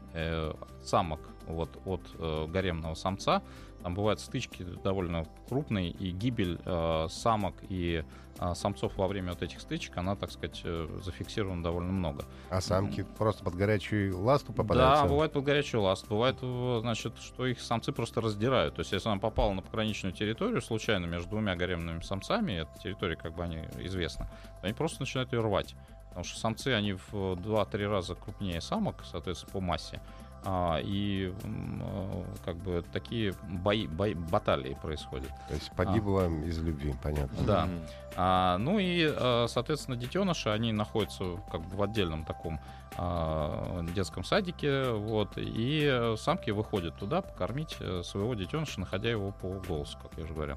самок 0.84 1.20
вот, 1.48 1.70
от 1.86 2.50
гаремного 2.50 2.94
самца, 2.94 3.42
там 3.86 3.94
бывают 3.94 4.20
стычки 4.20 4.64
довольно 4.84 5.28
крупные, 5.48 5.92
и 5.92 6.10
гибель 6.10 6.60
э, 6.66 7.06
самок 7.08 7.54
и 7.70 8.04
э, 8.40 8.56
самцов 8.56 8.98
во 8.98 9.08
время 9.08 9.34
вот 9.34 9.44
этих 9.44 9.62
стычек, 9.62 9.96
она, 9.98 10.16
так 10.16 10.32
сказать, 10.32 10.60
э, 10.64 10.88
зафиксирована 11.04 11.62
довольно 11.62 11.92
много. 11.92 12.26
А 12.50 12.62
самки 12.62 13.02
mm. 13.02 13.16
просто 13.16 13.44
под 13.44 13.54
горячую 13.54 14.20
ласту 14.20 14.54
попадаются? 14.54 15.04
Да, 15.04 15.08
бывает 15.08 15.34
под 15.34 15.44
горячую 15.44 15.84
ласту. 15.84 16.08
Бывает, 16.10 16.38
э, 16.42 16.78
значит, 16.82 17.20
что 17.20 17.46
их 17.46 17.62
самцы 17.62 17.92
просто 17.92 18.22
раздирают. 18.22 18.74
То 18.74 18.80
есть, 18.80 18.92
если 18.92 19.08
она 19.08 19.20
попала 19.20 19.54
на 19.54 19.62
пограничную 19.62 20.14
территорию 20.14 20.64
случайно 20.64 21.06
между 21.06 21.30
двумя 21.30 21.56
гаремными 21.56 22.00
самцами, 22.00 22.54
эта 22.54 22.72
территория, 22.82 23.18
как 23.18 23.36
бы, 23.36 23.44
они 23.44 23.68
известна, 23.82 24.32
они 24.64 24.74
просто 24.74 25.02
начинают 25.02 25.32
ее 25.32 25.42
рвать. 25.42 25.76
Потому 26.16 26.32
что 26.32 26.40
самцы, 26.40 26.70
они 26.70 26.94
в 26.94 27.14
2-3 27.14 27.90
раза 27.90 28.16
крупнее 28.16 28.62
самок, 28.62 29.04
соответственно, 29.04 29.52
по 29.52 29.60
массе. 29.60 30.00
А, 30.46 30.80
и 30.82 31.34
а, 31.44 32.24
как 32.46 32.56
бы 32.56 32.86
такие 32.94 33.34
бои, 33.44 33.86
бои, 33.86 34.14
баталии 34.14 34.78
происходят. 34.82 35.32
То 35.50 35.56
есть 35.56 35.70
погибло 35.76 36.24
а. 36.24 36.46
из 36.46 36.58
любви, 36.60 36.96
понятно. 37.04 37.46
Да. 37.46 37.68
А, 38.16 38.58
ну 38.60 38.80
и, 38.80 39.12
а, 39.14 39.48
соответственно, 39.50 39.98
детеныши, 39.98 40.48
они 40.48 40.72
находятся 40.72 41.36
как 41.52 41.60
бы 41.60 41.76
в 41.76 41.84
отдельном 41.84 42.24
таком 42.24 42.62
а, 42.98 43.84
детском 43.94 44.24
садике, 44.24 44.92
вот, 44.92 45.34
и 45.36 46.14
самки 46.18 46.52
выходят 46.52 46.96
туда 46.96 47.22
покормить 47.24 47.76
э, 47.82 48.04
своего 48.04 48.36
детеныша, 48.36 48.80
находя 48.80 49.10
его 49.10 49.32
по 49.32 49.50
голосу, 49.68 49.98
как 50.02 50.18
я 50.18 50.24
уже 50.24 50.34
говорил. 50.34 50.56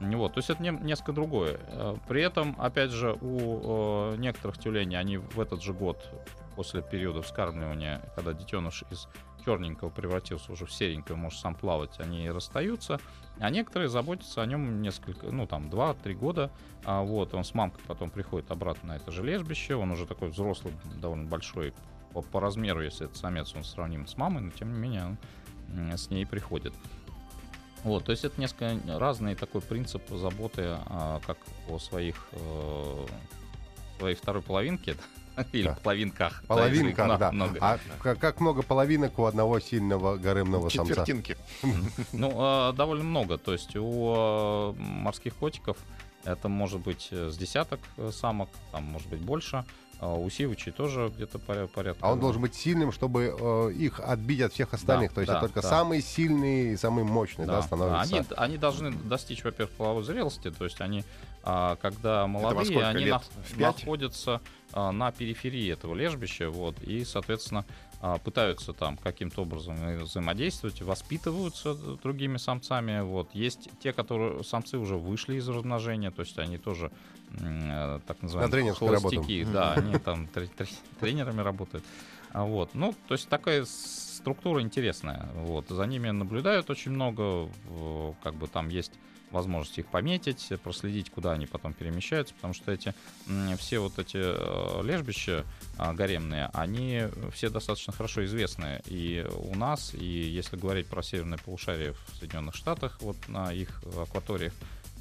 Вот, 0.00 0.32
то 0.32 0.38
есть 0.38 0.48
это 0.48 0.62
не, 0.62 0.70
несколько 0.70 1.12
другое. 1.12 1.60
Э, 1.68 1.96
при 2.08 2.22
этом, 2.22 2.56
опять 2.58 2.90
же, 2.90 3.12
у 3.20 4.12
э, 4.12 4.16
некоторых 4.16 4.58
тюленей 4.58 4.98
они 4.98 5.18
в 5.18 5.38
этот 5.38 5.62
же 5.62 5.74
год 5.74 6.08
после 6.56 6.82
периода 6.82 7.22
вскармливания, 7.22 8.00
когда 8.16 8.32
детеныш 8.32 8.84
из 8.90 9.08
черненького 9.44 9.90
превратился 9.90 10.52
уже 10.52 10.66
в 10.66 10.72
серенького, 10.72 11.16
может 11.16 11.40
сам 11.40 11.54
плавать, 11.54 12.00
они 12.00 12.30
расстаются. 12.30 12.98
А 13.38 13.50
некоторые 13.50 13.88
заботятся 13.88 14.42
о 14.42 14.46
нем 14.46 14.82
несколько, 14.82 15.26
ну 15.26 15.46
там 15.46 15.68
2-3 15.68 16.14
года. 16.14 16.50
А 16.84 17.02
вот 17.02 17.34
он 17.34 17.44
с 17.44 17.54
мамкой 17.54 17.82
потом 17.86 18.10
приходит 18.10 18.50
обратно 18.50 18.90
на 18.90 18.96
это 18.96 19.10
же 19.10 19.22
лежбище. 19.22 19.74
Он 19.74 19.90
уже 19.90 20.06
такой 20.06 20.30
взрослый, 20.30 20.72
довольно 21.00 21.28
большой 21.28 21.74
по, 22.12 22.22
по 22.22 22.40
размеру, 22.40 22.82
если 22.82 23.06
это 23.06 23.16
самец, 23.16 23.54
он 23.54 23.64
сравним 23.64 24.06
с 24.06 24.16
мамой, 24.16 24.42
но 24.42 24.50
тем 24.50 24.72
не 24.72 24.78
менее 24.78 25.04
он 25.06 25.18
с 25.96 26.10
ней 26.10 26.26
приходит. 26.26 26.74
Вот, 27.84 28.04
то 28.04 28.12
есть 28.12 28.24
это 28.24 28.40
несколько 28.40 28.76
разный 28.98 29.34
такой 29.34 29.60
принцип 29.62 30.02
заботы 30.10 30.76
а, 30.86 31.20
как 31.26 31.38
о 31.68 31.78
своих, 31.78 32.28
э, 32.32 33.06
своей 33.98 34.14
второй 34.14 34.42
половинке, 34.42 34.96
Или 35.52 35.68
да. 35.68 35.78
половинках. 35.82 36.42
Половинках, 36.46 37.08
да. 37.08 37.18
да. 37.18 37.32
Много. 37.32 37.58
А 37.60 37.78
как, 38.02 38.18
как 38.18 38.40
много 38.40 38.62
половинок 38.62 39.18
у 39.18 39.24
одного 39.24 39.60
сильного 39.60 40.16
гаремного 40.16 40.68
самца? 40.68 40.94
Четвертинки. 40.94 41.36
Ну, 42.12 42.32
а, 42.36 42.72
довольно 42.72 43.04
много. 43.04 43.38
То 43.38 43.52
есть 43.52 43.74
у 43.76 44.14
а, 44.16 44.72
морских 44.74 45.34
котиков 45.34 45.76
это 46.24 46.48
может 46.48 46.80
быть 46.80 47.08
с 47.10 47.36
десяток 47.36 47.80
э, 47.96 48.10
самок, 48.12 48.50
там 48.72 48.84
может 48.84 49.08
быть 49.08 49.20
больше. 49.20 49.64
А 50.00 50.14
у 50.14 50.30
сивычей 50.30 50.72
тоже 50.72 51.12
где-то 51.14 51.38
порядка. 51.38 51.94
А 52.00 52.12
он 52.12 52.20
должен 52.20 52.40
быть 52.40 52.54
сильным, 52.54 52.90
чтобы 52.90 53.36
э, 53.38 53.72
их 53.72 54.00
отбить 54.00 54.40
от 54.40 54.54
всех 54.54 54.72
остальных. 54.72 55.10
Да, 55.10 55.14
То 55.16 55.20
есть 55.20 55.28
да, 55.30 55.38
это 55.38 55.46
только 55.46 55.60
да. 55.60 55.68
самые 55.68 56.00
сильные 56.00 56.72
и 56.72 56.76
самые 56.78 57.04
мощные 57.04 57.46
да, 57.46 57.56
Да, 57.56 57.62
становятся. 57.62 58.16
Они, 58.16 58.26
они 58.36 58.56
должны 58.56 58.92
достичь, 58.92 59.44
во-первых, 59.44 59.74
половой 59.76 60.02
зрелости, 60.02 60.50
то 60.50 60.64
есть 60.64 60.80
они, 60.80 61.04
а, 61.42 61.76
когда 61.76 62.26
молодые, 62.26 62.82
они 62.86 63.04
лет? 63.04 63.22
на- 63.56 63.66
находятся 63.66 64.40
а, 64.72 64.90
на 64.90 65.12
периферии 65.12 65.70
этого 65.70 65.94
лежбища, 65.94 66.48
вот, 66.48 66.80
и, 66.82 67.04
соответственно, 67.04 67.66
пытаются 68.24 68.72
там 68.72 68.96
каким-то 68.96 69.42
образом 69.42 69.76
взаимодействовать, 69.98 70.80
воспитываются 70.80 71.74
другими 71.74 72.38
самцами. 72.38 73.00
Вот. 73.02 73.34
Есть 73.34 73.68
те, 73.82 73.92
которые 73.92 74.42
самцы 74.42 74.78
уже 74.78 74.96
вышли 74.96 75.34
из 75.36 75.48
размножения, 75.48 76.10
то 76.10 76.20
есть 76.20 76.38
они 76.38 76.56
тоже 76.56 76.90
э, 77.40 78.00
так 78.06 78.22
называемые 78.22 78.50
холостяки, 79.00 79.44
да, 79.52 79.72
они 79.76 79.98
там 79.98 80.28
тре- 80.28 80.46
тре- 80.46 80.66
тренерами 80.98 81.42
работают. 81.42 81.84
А 82.32 82.44
Вот. 82.44 82.70
Ну, 82.74 82.94
то 83.08 83.14
есть 83.14 83.28
такая 83.28 83.64
структура 83.66 84.62
интересная. 84.62 85.28
Вот. 85.34 85.68
За 85.68 85.84
ними 85.84 86.10
наблюдают 86.10 86.70
очень 86.70 86.92
много. 86.92 87.48
Как 88.22 88.34
бы 88.34 88.46
там 88.46 88.68
есть 88.68 88.92
возможность 89.30 89.78
их 89.78 89.86
пометить, 89.86 90.48
проследить, 90.62 91.10
куда 91.10 91.32
они 91.32 91.46
потом 91.46 91.72
перемещаются, 91.72 92.34
потому 92.34 92.54
что 92.54 92.72
эти 92.72 92.94
все 93.58 93.78
вот 93.78 93.98
эти 93.98 94.18
э, 94.18 94.82
лежбища 94.82 95.44
а, 95.78 95.92
гаремные, 95.92 96.50
они 96.52 97.04
все 97.32 97.48
достаточно 97.50 97.92
хорошо 97.92 98.24
известны 98.24 98.82
и 98.86 99.26
у 99.36 99.54
нас, 99.54 99.94
и 99.94 100.04
если 100.04 100.56
говорить 100.56 100.86
про 100.86 101.02
северное 101.02 101.38
полушарие 101.38 101.92
в 101.92 102.16
Соединенных 102.18 102.54
Штатах, 102.54 102.98
вот 103.00 103.16
на 103.28 103.52
их 103.52 103.82
акваториях, 103.96 104.52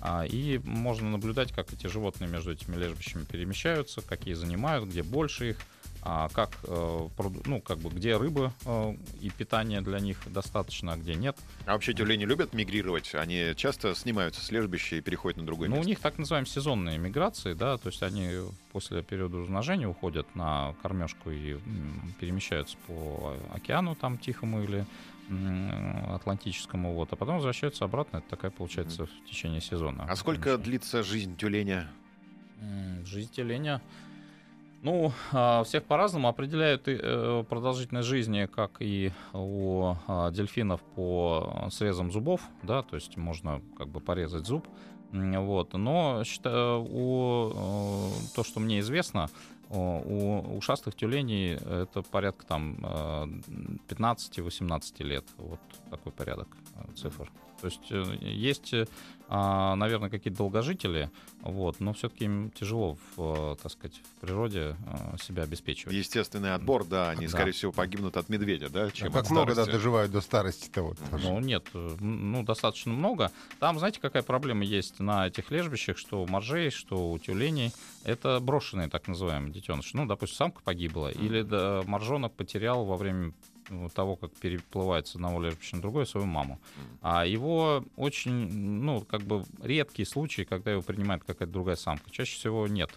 а, 0.01 0.25
и 0.25 0.59
можно 0.63 1.09
наблюдать, 1.09 1.51
как 1.51 1.73
эти 1.73 1.87
животные 1.87 2.29
между 2.29 2.51
этими 2.53 2.75
лежбищами 2.75 3.25
перемещаются, 3.25 4.01
какие 4.01 4.33
занимают, 4.33 4.85
где 4.85 5.03
больше 5.03 5.51
их, 5.51 5.57
а, 6.01 6.29
как, 6.29 6.51
э, 6.63 7.07
ну, 7.45 7.61
как 7.61 7.77
бы, 7.79 7.89
где 7.89 8.15
рыбы 8.17 8.51
э, 8.65 8.95
и 9.21 9.29
питание 9.29 9.81
для 9.81 9.99
них 9.99 10.17
достаточно, 10.27 10.93
а 10.93 10.97
где 10.97 11.15
нет. 11.15 11.37
А 11.65 11.73
вообще 11.73 11.93
тюлени 11.93 12.23
любят 12.25 12.53
мигрировать? 12.53 13.13
Они 13.15 13.53
часто 13.55 13.93
снимаются 13.95 14.41
с 14.41 14.49
лежбища 14.51 14.95
и 14.95 15.01
переходят 15.01 15.37
на 15.37 15.45
другое 15.45 15.67
Ну, 15.67 15.75
у 15.75 15.77
место? 15.79 15.89
них 15.89 15.99
так 15.99 16.17
называемые 16.17 16.49
сезонные 16.49 16.97
миграции, 16.97 17.53
да, 17.53 17.77
то 17.77 17.87
есть 17.87 18.01
они 18.01 18.29
после 18.71 19.03
периода 19.03 19.39
размножения 19.39 19.87
уходят 19.87 20.33
на 20.35 20.73
кормежку 20.81 21.31
и 21.31 21.57
перемещаются 22.19 22.77
по 22.87 23.35
океану 23.53 23.95
там 23.95 24.17
Тихому 24.17 24.63
или 24.63 24.85
Атлантическому, 26.07 26.93
вот, 26.93 27.11
а 27.13 27.15
потом 27.15 27.35
возвращаются 27.35 27.85
обратно. 27.85 28.17
Это 28.17 28.29
такая 28.29 28.51
получается 28.51 29.05
в 29.05 29.29
течение 29.29 29.61
сезона. 29.61 30.05
А 30.09 30.15
сколько 30.15 30.57
длится 30.57 31.03
жизнь 31.03 31.35
тюленя? 31.37 31.87
Жизнь 33.05 33.31
тюленя. 33.31 33.81
Ну, 34.81 35.11
а, 35.33 35.63
всех 35.63 35.83
по-разному 35.83 36.29
определяют 36.29 36.83
э, 36.87 37.43
продолжительность 37.49 38.07
жизни, 38.07 38.45
как 38.45 38.77
и 38.79 39.11
у 39.33 39.93
а, 40.07 40.31
дельфинов 40.31 40.81
по 40.95 41.67
срезам 41.69 42.11
зубов, 42.11 42.41
да, 42.63 42.81
то 42.81 42.95
есть 42.95 43.17
можно 43.17 43.61
как 43.77 43.89
бы 43.89 43.99
порезать 43.99 44.45
зуб, 44.45 44.65
вот. 45.11 45.73
Но 45.73 46.23
считаю, 46.23 46.85
у 46.89 47.51
э, 47.53 48.09
то, 48.35 48.43
что 48.43 48.59
мне 48.59 48.79
известно, 48.79 49.29
у 49.69 50.57
ушастых 50.57 50.95
тюленей 50.95 51.53
это 51.53 52.01
порядка 52.01 52.45
там 52.45 52.77
э, 52.81 53.25
15-18 53.89 55.03
лет, 55.03 55.25
вот 55.37 55.59
такой 55.89 56.11
порядок 56.11 56.47
э, 56.75 56.93
цифр. 56.95 57.29
То 57.61 57.67
есть 57.67 57.91
э, 57.91 58.03
есть, 58.21 58.73
э, 58.73 58.87
а, 59.27 59.75
наверное, 59.75 60.09
какие-то 60.09 60.37
долгожители, 60.37 61.11
вот, 61.41 61.79
но 61.79 61.93
все-таки 61.93 62.25
им 62.25 62.51
тяжело, 62.51 62.97
в, 63.15 63.53
э, 63.53 63.55
так 63.61 63.71
сказать, 63.71 63.97
в 63.97 64.21
природе 64.21 64.75
себя 65.21 65.43
обеспечивать. 65.43 65.93
Естественный 65.95 66.53
отбор, 66.53 66.85
да, 66.85 67.09
они, 67.11 67.27
Да. 67.27 67.31
скорее 67.33 67.51
всего, 67.51 67.71
погибнут 67.71 68.17
от 68.17 68.29
медведя, 68.29 68.69
да, 68.69 68.89
чем 68.91 69.09
А 69.09 69.11
как 69.11 69.25
от 69.25 69.31
много 69.31 69.55
да, 69.55 69.65
доживают 69.65 70.11
до 70.11 70.21
старости-то 70.21 70.81
вот. 70.83 70.97
Ну, 71.11 71.39
нет, 71.39 71.67
ну, 71.73 72.43
достаточно 72.43 72.93
много. 72.93 73.31
Там, 73.59 73.77
знаете, 73.77 73.99
какая 73.99 74.23
проблема 74.23 74.63
есть 74.63 74.99
на 74.99 75.27
этих 75.27 75.51
лежбищах, 75.51 75.97
что 75.97 76.23
у 76.23 76.27
моржей, 76.27 76.69
что 76.71 77.11
у 77.11 77.19
тюленей, 77.19 77.71
это 78.03 78.39
брошенные 78.39 78.89
так 78.89 79.07
называемые 79.07 79.53
детеныши. 79.53 79.95
Ну, 79.95 80.05
допустим, 80.05 80.37
самка 80.37 80.61
погибла, 80.63 81.09
или 81.09 81.41
да, 81.41 81.83
моржонок 81.85 82.33
потерял 82.33 82.85
во 82.85 82.97
время 82.97 83.33
того, 83.93 84.15
как 84.15 84.31
переплывает 84.33 85.07
с 85.07 85.15
одного 85.15 85.41
лежбища 85.41 85.75
на 85.75 85.81
другое 85.81 86.05
свою 86.05 86.25
маму. 86.25 86.59
А 87.01 87.25
его 87.25 87.83
очень, 87.95 88.51
ну, 88.51 89.01
как 89.01 89.21
бы 89.21 89.45
редкие 89.61 90.05
случаи, 90.05 90.43
когда 90.43 90.71
его 90.71 90.81
принимает 90.81 91.23
какая-то 91.23 91.51
другая 91.51 91.75
самка. 91.75 92.09
Чаще 92.11 92.35
всего 92.35 92.67
нет. 92.67 92.91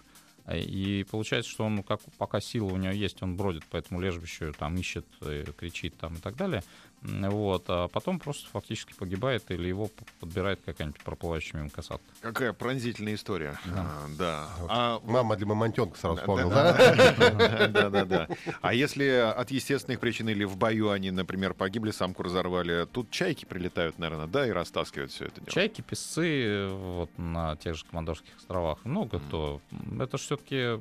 А, 0.45 0.57
И 0.57 1.05
получается, 1.05 1.51
что 1.51 1.65
он, 1.65 1.83
как, 1.83 2.01
пока 2.19 2.41
сила 2.41 2.73
у 2.73 2.77
него 2.77 2.93
есть, 2.93 3.23
он 3.23 3.37
бродит 3.37 3.65
по 3.67 3.77
этому 3.77 4.01
лежбищу, 4.01 4.53
там 4.59 4.77
ищет, 4.77 5.07
э, 5.21 5.45
кричит 5.57 5.97
там 5.99 6.15
и 6.15 6.19
так 6.19 6.37
далее. 6.37 6.63
Вот, 7.03 7.65
а 7.69 7.89
потом 7.89 8.21
просто 8.21 8.49
фактически 8.51 8.93
погибает 8.95 9.51
или 9.51 9.69
его 9.69 9.91
подбирает 10.21 10.61
какая-нибудь 10.65 11.01
проплывающая 11.03 11.59
мимо 11.59 11.71
касатка. 11.71 12.07
Какая 12.21 12.53
пронзительная 12.53 13.15
история. 13.15 13.59
Да. 13.67 13.73
А, 13.77 14.07
да. 14.19 14.49
Вот. 14.61 14.71
А 14.71 15.01
Мама 15.05 15.37
для 15.37 15.47
мамонтенка 15.47 15.99
сразу 15.99 16.17
вспомнил, 16.17 16.51
да, 16.51 16.73
да? 17.69 17.89
Да, 17.91 18.05
да. 18.05 18.29
А 18.61 18.73
если 18.73 19.05
от 19.07 19.51
естественных 19.51 19.99
причин 19.99 20.29
или 20.29 20.45
в 20.45 20.57
бою 20.57 20.91
они, 20.91 21.11
например, 21.11 21.55
погибли, 21.55 21.91
самку 21.91 22.23
разорвали, 22.23 22.87
тут 22.93 23.11
чайки 23.11 23.45
прилетают, 23.45 23.99
наверное, 23.99 24.29
да, 24.29 24.47
и 24.47 24.51
растаскивают 24.51 25.11
все 25.11 25.27
это 25.27 25.41
дело. 25.41 25.51
Чайки, 25.51 25.81
песцы 25.81 26.69
вот, 26.69 27.11
на 27.19 27.57
тех 27.57 27.75
же 27.77 27.85
Командорских 27.85 28.37
островах, 28.37 28.85
много 28.85 29.19
кто. 29.19 29.61
Это 29.99 30.19
все-таки 30.19 30.81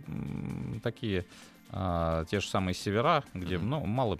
такие 0.83 1.25
а, 1.73 2.25
те 2.25 2.39
же 2.41 2.47
самые 2.47 2.75
севера, 2.75 3.23
где 3.33 3.57
ну, 3.57 3.85
мало 3.85 4.19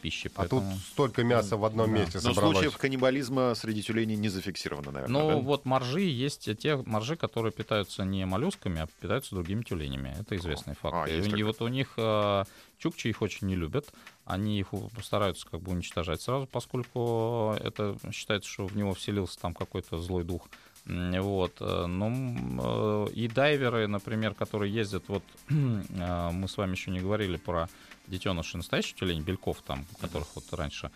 пищи. 0.00 0.30
А 0.34 0.42
тут 0.42 0.50
поэтому- 0.62 0.76
столько 0.78 1.22
мяса 1.24 1.56
в 1.56 1.64
одном 1.64 1.92
Да. 1.92 1.98
месте 2.00 2.18
Но 2.24 2.32
собралось. 2.32 2.56
случаев 2.56 2.78
каннибализма 2.78 3.54
среди 3.54 3.82
тюленей 3.82 4.16
не 4.16 4.28
зафиксировано, 4.28 4.90
наверное. 4.90 5.22
Ну, 5.22 5.28
да? 5.28 5.36
вот 5.36 5.64
моржи 5.64 6.00
есть 6.00 6.48
те 6.58 6.76
моржи, 6.76 7.16
которые 7.16 7.52
питаются 7.52 8.04
не 8.04 8.24
моллюсками, 8.26 8.80
а 8.80 8.86
питаются 9.00 9.34
другими 9.34 9.62
тюленями. 9.62 10.16
Это 10.18 10.36
известный 10.36 10.74
факт. 10.74 10.96
А, 10.96 11.08
и 11.08 11.22
и 11.22 11.42
вот 11.42 11.60
у 11.60 11.68
них 11.68 11.94
э, 11.98 12.44
чукчи 12.78 13.08
их 13.08 13.22
очень 13.22 13.46
не 13.46 13.54
любят. 13.54 13.92
Они 14.24 14.58
их 14.58 14.68
стараются 15.02 15.46
как 15.48 15.60
бы 15.60 15.72
уничтожать 15.72 16.20
сразу, 16.22 16.46
поскольку 16.46 17.54
это 17.60 17.96
считается, 18.12 18.48
что 18.50 18.66
в 18.66 18.76
него 18.76 18.94
вселился 18.94 19.38
там 19.38 19.54
какой-то 19.54 19.98
злой 19.98 20.24
дух. 20.24 20.48
Вот. 20.84 21.56
э, 21.60 21.86
Ну, 21.86 23.06
э, 23.06 23.12
и 23.12 23.28
дайверы, 23.28 23.86
например, 23.86 24.34
которые 24.34 24.72
ездят, 24.72 25.04
вот 25.08 25.22
э, 25.48 26.30
мы 26.32 26.48
с 26.48 26.56
вами 26.56 26.72
еще 26.72 26.90
не 26.90 27.00
говорили 27.00 27.36
про 27.36 27.68
детенышей 28.08 28.56
настоящих 28.56 28.96
тюленей, 28.96 29.22
бельков 29.22 29.62
там, 29.62 29.84
которых 30.00 30.28
вот 30.34 30.44
раньше 30.52 30.90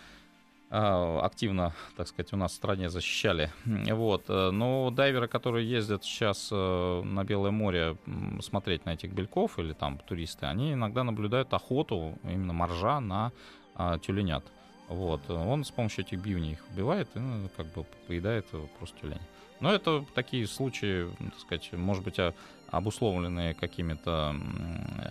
а, 0.69 1.21
активно, 1.25 1.73
так 1.97 2.09
сказать, 2.09 2.33
у 2.33 2.37
нас 2.37 2.51
в 2.51 2.57
стране 2.57 2.91
защищали. 2.91 3.53
Вот. 3.65 4.29
Но 4.29 4.91
дайверы, 4.91 5.29
которые 5.29 5.71
ездят 5.71 6.03
сейчас 6.03 6.51
на 6.51 7.23
Белое 7.25 7.53
море 7.53 7.97
смотреть 8.41 8.85
на 8.85 8.95
этих 8.95 9.13
бельков 9.13 9.61
или 9.61 9.73
там 9.73 9.99
туристы, 9.99 10.47
они 10.47 10.73
иногда 10.73 11.05
наблюдают 11.05 11.55
охоту 11.55 12.19
именно 12.25 12.53
моржа 12.53 12.99
на 12.99 13.31
а, 13.77 14.01
тюленят. 14.01 14.45
Вот. 14.89 15.31
Он 15.31 15.65
с 15.65 15.71
помощью 15.71 16.05
этих 16.05 16.19
бивней 16.19 16.53
их 16.53 16.65
убивает 16.73 17.09
и 17.15 17.21
ну, 17.21 17.49
как 17.57 17.67
бы 17.67 17.85
поедает 18.09 18.47
просто 18.81 19.01
тюлень. 19.01 19.21
Но 19.61 19.73
это 19.73 20.05
такие 20.15 20.47
случаи, 20.47 21.09
так 21.19 21.39
сказать, 21.41 21.73
может 21.73 22.05
быть, 22.05 22.19
а- 22.19 22.35
обусловленные 22.69 23.55
какими-то 23.55 24.35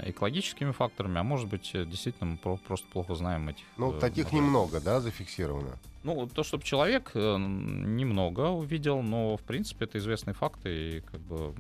экологическими 0.04 0.72
факторами, 0.72 1.20
а 1.20 1.24
может 1.24 1.48
быть, 1.48 1.72
э, 1.74 1.86
действительно 1.86 2.32
мы 2.32 2.38
про- 2.38 2.58
просто 2.58 2.86
плохо 2.92 3.16
знаем 3.16 3.50
этих. 3.50 3.64
Ну, 3.78 3.94
э, 3.96 4.00
таких 4.00 4.26
моржей. 4.26 4.40
немного, 4.42 4.82
да, 4.82 5.00
зафиксировано. 5.00 5.78
Ну, 6.04 6.28
то, 6.28 6.44
чтобы 6.44 6.64
человек 6.64 7.12
э, 7.16 7.38
немного 7.38 8.50
увидел, 8.50 9.02
но, 9.02 9.38
в 9.38 9.42
принципе, 9.42 9.86
это 9.86 9.98
известный 9.98 10.34
факт, 10.34 10.60
и 10.66 11.02
как 11.12 11.22
бы... 11.22 11.56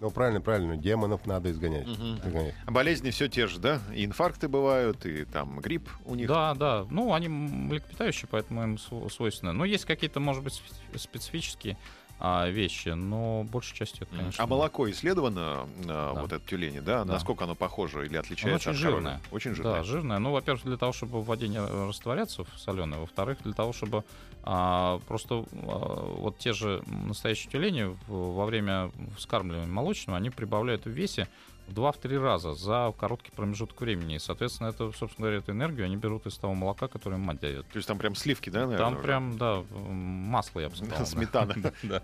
Ну, 0.00 0.10
правильно, 0.10 0.40
правильно, 0.40 0.76
демонов 0.76 1.26
надо 1.26 1.50
изгонять. 1.50 1.86
Мгм. 1.88 2.18
Изгонять. 2.24 2.54
А 2.66 2.70
Болезни 2.70 3.10
все 3.10 3.28
те 3.28 3.48
же, 3.48 3.58
да? 3.58 3.80
И 3.92 4.04
инфаркты 4.04 4.46
бывают, 4.46 5.04
и 5.04 5.24
там 5.24 5.58
грипп 5.58 5.88
у 6.04 6.14
них. 6.14 6.28
Да, 6.28 6.54
да. 6.54 6.86
Ну, 6.88 7.12
они 7.14 7.26
млекопитающие, 7.28 8.28
поэтому 8.30 8.62
им 8.62 8.78
св- 8.78 9.12
свойственно. 9.12 9.52
Но 9.52 9.64
есть 9.64 9.86
какие-то, 9.86 10.20
может 10.20 10.44
быть, 10.44 10.52
специ- 10.92 10.98
специфические 10.98 11.76
а, 12.20 12.48
вещи, 12.48 12.90
но 12.90 13.44
большей 13.44 13.76
частью 13.76 14.06
это, 14.06 14.16
конечно... 14.16 14.42
А 14.42 14.46
молоко 14.46 14.88
исследовано, 14.90 15.66
а, 15.88 16.12
Да. 16.14 16.20
вот 16.20 16.32
это 16.32 16.44
тюлени, 16.48 16.78
да? 16.78 17.04
Да. 17.04 17.14
Насколько 17.14 17.44
оно 17.44 17.54
похоже 17.56 18.06
или 18.06 18.10
Оно 18.14 18.20
отличается 18.20 18.70
очень 18.70 18.78
от 18.78 18.84
коровы? 18.84 19.02
жирное. 19.02 19.20
Очень 19.32 19.54
жирное. 19.54 19.74
Да, 19.74 19.82
жирное. 19.84 20.18
Ну, 20.20 20.30
во-первых, 20.32 20.64
для 20.64 20.76
того, 20.76 20.92
чтобы 20.92 21.20
в 21.20 21.24
воде 21.26 21.48
не 21.48 21.58
растворяться 21.60 22.44
в 22.44 22.48
соленой. 22.58 22.98
Во-вторых, 22.98 23.38
для 23.44 23.52
того, 23.52 23.72
чтобы 23.72 24.04
а, 24.42 24.98
просто 25.06 25.44
а, 25.52 26.14
вот 26.18 26.38
те 26.38 26.52
же 26.52 26.82
настоящие 26.86 27.50
тюлени 27.50 27.96
во 28.06 28.46
время 28.46 28.90
вскармливания 29.16 29.66
молочного, 29.66 30.18
они 30.18 30.30
прибавляют 30.30 30.84
в 30.86 30.90
весе 30.90 31.28
в 31.68 31.74
2-3 31.78 32.18
раза 32.18 32.54
за 32.54 32.94
короткий 32.98 33.30
промежуток 33.30 33.80
времени. 33.80 34.14
И, 34.16 34.18
соответственно, 34.18 34.68
это, 34.68 34.90
собственно 34.92 35.26
говоря, 35.26 35.38
эту 35.38 35.52
энергию 35.52 35.84
они 35.84 35.96
берут 35.96 36.26
из 36.26 36.36
того 36.38 36.54
молока, 36.54 36.88
которое 36.88 37.16
им 37.16 37.22
мать 37.22 37.40
дает. 37.40 37.66
То 37.68 37.76
есть 37.76 37.86
там 37.86 37.98
прям 37.98 38.14
сливки, 38.14 38.48
да, 38.48 38.60
наверное? 38.66 38.78
Там 38.78 38.92
уже? 38.94 39.02
прям, 39.02 39.38
да, 39.38 39.62
масло, 39.70 40.60
я 40.60 40.70
бы 40.70 40.76
сказал. 40.76 41.06
Сметана. 41.06 41.54
Да. 41.82 42.02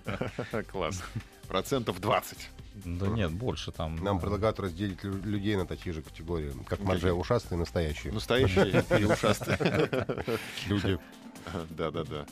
Класс. 0.70 1.03
Процентов 1.49 2.01
20. 2.01 2.51
Да 2.85 3.07
нет, 3.07 3.31
больше 3.31 3.70
там. 3.70 3.97
Нам 3.97 4.18
предлагают 4.18 4.59
разделить 4.61 5.03
лю- 5.05 5.23
людей 5.23 5.57
на 5.57 5.66
такие 5.66 5.92
же 5.94 6.03
категории, 6.03 6.53
как 6.66 6.81
моржи 6.81 7.12
ушастые 7.12 7.57
и 7.57 7.61
настоящие. 7.61 8.12
Настоящие 8.12 8.85
и 9.01 9.05
ушастые. 9.05 9.59
Люди. 10.66 10.99
Да, 11.70 11.90
да, 11.90 12.04
да. 12.04 12.26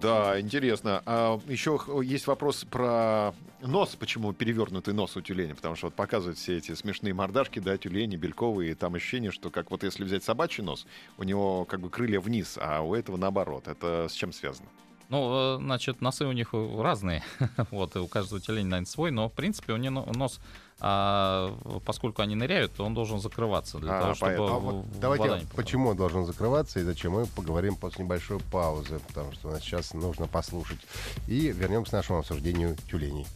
Да, 0.00 0.40
интересно. 0.40 1.02
А 1.06 1.40
еще 1.48 1.80
есть 2.02 2.26
вопрос 2.26 2.64
про 2.64 3.34
нос, 3.60 3.96
почему 3.98 4.32
перевернутый 4.32 4.94
нос 4.94 5.16
у 5.16 5.20
тюленя, 5.20 5.54
потому 5.54 5.76
что 5.76 5.86
вот 5.86 5.94
показывают 5.94 6.38
все 6.38 6.56
эти 6.56 6.74
смешные 6.74 7.14
мордашки, 7.14 7.58
да, 7.58 7.76
тюлени, 7.76 8.16
бельковые, 8.16 8.72
и 8.72 8.74
там 8.74 8.94
ощущение, 8.94 9.30
что 9.30 9.50
как 9.50 9.70
вот 9.70 9.82
если 9.82 10.04
взять 10.04 10.24
собачий 10.24 10.62
нос, 10.62 10.86
у 11.16 11.24
него 11.24 11.64
как 11.64 11.80
бы 11.80 11.90
крылья 11.90 12.20
вниз, 12.20 12.58
а 12.60 12.80
у 12.80 12.94
этого 12.94 13.16
наоборот. 13.16 13.68
Это 13.68 14.06
с 14.08 14.12
чем 14.12 14.32
связано? 14.32 14.68
Ну, 15.08 15.56
э, 15.56 15.58
значит, 15.58 16.00
носы 16.00 16.26
у 16.26 16.32
них 16.32 16.52
разные. 16.52 17.24
вот, 17.70 17.96
и 17.96 17.98
у 17.98 18.06
каждого 18.08 18.40
тюленя, 18.40 18.68
наверное, 18.68 18.86
свой, 18.86 19.10
но, 19.10 19.28
в 19.28 19.32
принципе, 19.32 19.72
у 19.72 19.76
но- 19.78 20.04
нос, 20.14 20.38
а, 20.80 21.54
поскольку 21.84 22.22
они 22.22 22.34
ныряют, 22.34 22.72
то 22.74 22.84
он 22.84 22.94
должен 22.94 23.20
закрываться 23.20 23.78
для 23.78 23.98
А, 23.98 24.00
того, 24.00 24.14
чтобы. 24.14 24.34
А 24.34 24.58
вот 24.58 24.84
давайте, 25.00 25.24
вода 25.24 25.38
не 25.38 25.44
попала. 25.44 25.56
почему 25.56 25.88
он 25.90 25.96
должен 25.96 26.24
закрываться 26.24 26.78
и 26.80 26.82
зачем, 26.82 27.12
мы 27.12 27.26
поговорим 27.26 27.74
после 27.76 28.04
небольшой 28.04 28.38
паузы, 28.52 29.00
потому 29.08 29.32
что 29.32 29.50
нас 29.50 29.60
сейчас 29.62 29.92
нужно 29.94 30.26
послушать. 30.28 30.78
И 31.26 31.48
вернемся 31.52 31.90
к 31.90 31.94
нашему 31.94 32.20
обсуждению 32.20 32.76
тюленей. 32.90 33.26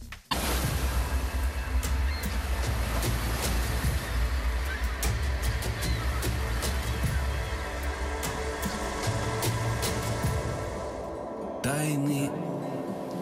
Тайны 11.61 12.29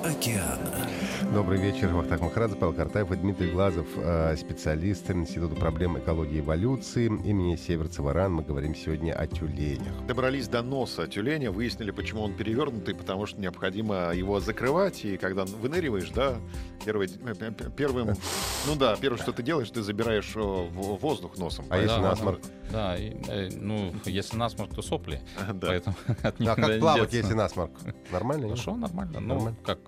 океана. 0.03 0.90
Добрый 1.33 1.61
вечер. 1.61 1.87
Вахтанг 1.93 2.23
Махарадзе, 2.23 2.57
Павел 2.57 2.73
Картаев 2.73 3.09
и 3.09 3.15
Дмитрий 3.15 3.51
Глазов, 3.51 3.87
э, 3.95 4.35
специалист 4.35 5.09
Института 5.09 5.55
проблем 5.55 5.97
экологии 5.97 6.35
и 6.35 6.39
эволюции 6.41 7.05
имени 7.05 7.55
Северцева 7.55 8.11
РАН. 8.11 8.33
Мы 8.33 8.43
говорим 8.43 8.75
сегодня 8.75 9.13
о 9.13 9.27
тюленях. 9.27 10.05
Добрались 10.07 10.49
до 10.49 10.61
носа 10.61 11.07
тюленя, 11.07 11.49
выяснили, 11.49 11.91
почему 11.91 12.23
он 12.23 12.33
перевернутый, 12.33 12.95
потому 12.95 13.27
что 13.27 13.39
необходимо 13.39 14.13
его 14.13 14.41
закрывать, 14.41 15.05
и 15.05 15.15
когда 15.15 15.45
выныриваешь, 15.45 16.09
да, 16.09 16.35
первый, 16.83 17.07
э, 17.07 17.51
первым, 17.77 18.09
ну 18.67 18.75
да, 18.75 18.97
первое, 18.99 19.17
что 19.17 19.31
ты 19.31 19.41
делаешь, 19.41 19.69
ты 19.71 19.81
забираешь 19.83 20.33
э, 20.35 20.39
воздух 20.41 21.37
носом. 21.37 21.63
А 21.69 21.77
если 21.77 21.95
Да, 21.95 22.01
насморк? 22.01 22.41
Да, 22.73 22.97
и, 22.97 23.15
ну, 23.55 23.93
если 24.03 24.35
насморк, 24.35 24.75
то 24.75 24.81
сопли. 24.81 25.21
Да. 25.53 25.67
Поэтому 25.67 25.95
от 26.23 26.39
них 26.41 26.49
А 26.49 26.55
как 26.55 26.79
плавать, 26.79 27.13
если 27.13 27.35
насморк? 27.35 27.71
Нормально? 28.11 28.47
Хорошо, 28.49 28.75
нормально. 28.75 29.21
Ну, 29.21 29.27
Нормально. 29.35 29.57
как 29.63 29.79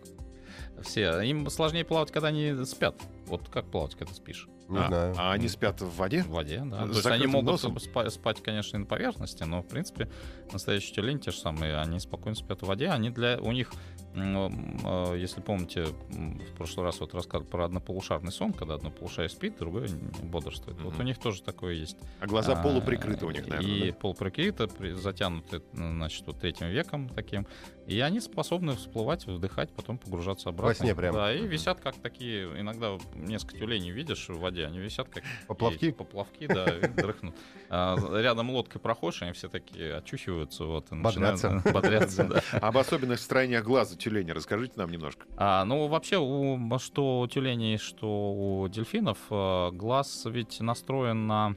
все. 0.84 1.20
Им 1.22 1.50
сложнее 1.50 1.84
плавать, 1.84 2.12
когда 2.12 2.28
они 2.30 2.54
спят. 2.66 2.96
Вот 3.26 3.50
как 3.50 3.66
плавать, 3.66 3.96
когда 3.96 4.14
спишь? 4.14 4.48
Не 4.74 4.80
а, 4.80 4.88
знаю. 4.88 5.16
а 5.18 5.32
они 5.34 5.48
спят 5.48 5.82
в 5.82 5.96
воде? 5.96 6.24
В 6.24 6.30
воде, 6.30 6.62
да. 6.66 6.86
С 6.88 6.90
То 6.90 6.96
есть 6.96 7.06
они 7.08 7.28
могут 7.28 7.52
носом? 7.52 7.78
спа- 7.78 8.10
спать, 8.10 8.42
конечно, 8.44 8.78
и 8.78 8.80
на 8.80 8.86
поверхности, 8.86 9.44
но, 9.44 9.62
в 9.62 9.68
принципе, 9.68 10.10
настоящие 10.52 10.94
тюлени 10.96 11.20
те 11.20 11.32
же 11.32 11.38
самые, 11.38 11.78
они 11.78 12.00
спокойно 12.00 12.36
спят 12.36 12.62
в 12.62 12.66
воде. 12.66 12.90
Они 12.90 13.10
для... 13.10 13.38
У 13.40 13.52
них, 13.52 13.72
э, 14.16 15.16
если 15.18 15.42
помните, 15.42 15.86
в 16.10 16.56
прошлый 16.56 16.86
раз 16.86 17.00
вот 17.00 17.14
рассказывал 17.14 17.50
про 17.50 17.66
однополушарный 17.66 18.32
сон, 18.32 18.54
когда 18.54 18.76
одно 18.76 18.92
полушарие 18.92 19.30
спит, 19.30 19.58
другое 19.58 19.88
бодрствует. 20.24 20.80
Вот 20.82 20.94
Мгм. 20.94 21.02
у 21.02 21.04
них 21.04 21.18
тоже 21.20 21.42
такое 21.42 21.74
есть. 21.74 21.98
А 22.20 22.28
глаза 22.28 22.54
А, 22.54 22.64
полуприкрыты 22.64 23.26
у 23.26 23.32
них, 23.32 23.48
наверное. 23.48 23.72
И 23.76 23.92
да? 23.92 23.98
полуприкрыты, 23.98 24.68
при- 24.68 24.92
затянуты, 24.92 25.62
ну, 25.74 25.92
значит, 25.92 26.26
вот 26.28 26.40
третьим 26.40 26.68
веком 26.68 27.10
таким. 27.10 27.48
И 27.88 28.00
они 28.00 28.20
способны 28.22 28.76
всплывать, 28.76 29.26
вдыхать, 29.28 29.72
потом 29.74 29.98
погружаться 29.98 30.50
обратно. 30.50 30.74
сне 30.76 30.96
прям. 30.96 31.14
Да, 31.14 31.34
и 31.34 31.46
висят 31.46 31.80
как 31.82 31.96
такие, 31.96 32.46
иногда 32.60 32.98
несколько 33.16 33.58
тюленей 33.58 33.92
видишь 33.92 34.30
в 34.30 34.40
воде, 34.40 34.63
они 34.64 34.80
висят 34.80 35.10
как 35.10 35.24
Поплавки? 35.48 35.86
и 35.86 35.92
Поплавки, 35.92 36.48
да, 36.48 36.66
дрыхнут. 36.90 37.36
А, 37.70 37.98
рядом 38.20 38.50
лодкой 38.52 38.82
проходишь, 38.82 39.22
они 39.22 39.32
все 39.34 39.50
такие 39.50 39.96
очухиваются, 39.96 40.66
вот, 40.66 40.92
и 40.92 40.96
Бодрятся. 40.96 41.50
начинают 41.50 41.74
бодрятся, 41.74 42.24
да. 42.52 42.60
Об 42.60 42.78
особенных 42.78 43.20
строениях 43.20 43.64
глаза 43.64 43.96
тюленя 43.96 44.34
расскажите 44.34 44.74
нам 44.78 44.90
немножко. 44.92 45.26
А, 45.38 45.66
ну, 45.66 45.88
вообще, 45.88 46.18
у, 46.18 46.58
что 46.80 47.22
у 47.22 47.28
тюленей, 47.28 47.78
что 47.78 48.08
у 48.34 48.68
дельфинов, 48.68 49.18
э, 49.30 49.72
глаз 49.72 50.24
ведь 50.26 50.60
настроен 50.60 51.28
на 51.28 51.56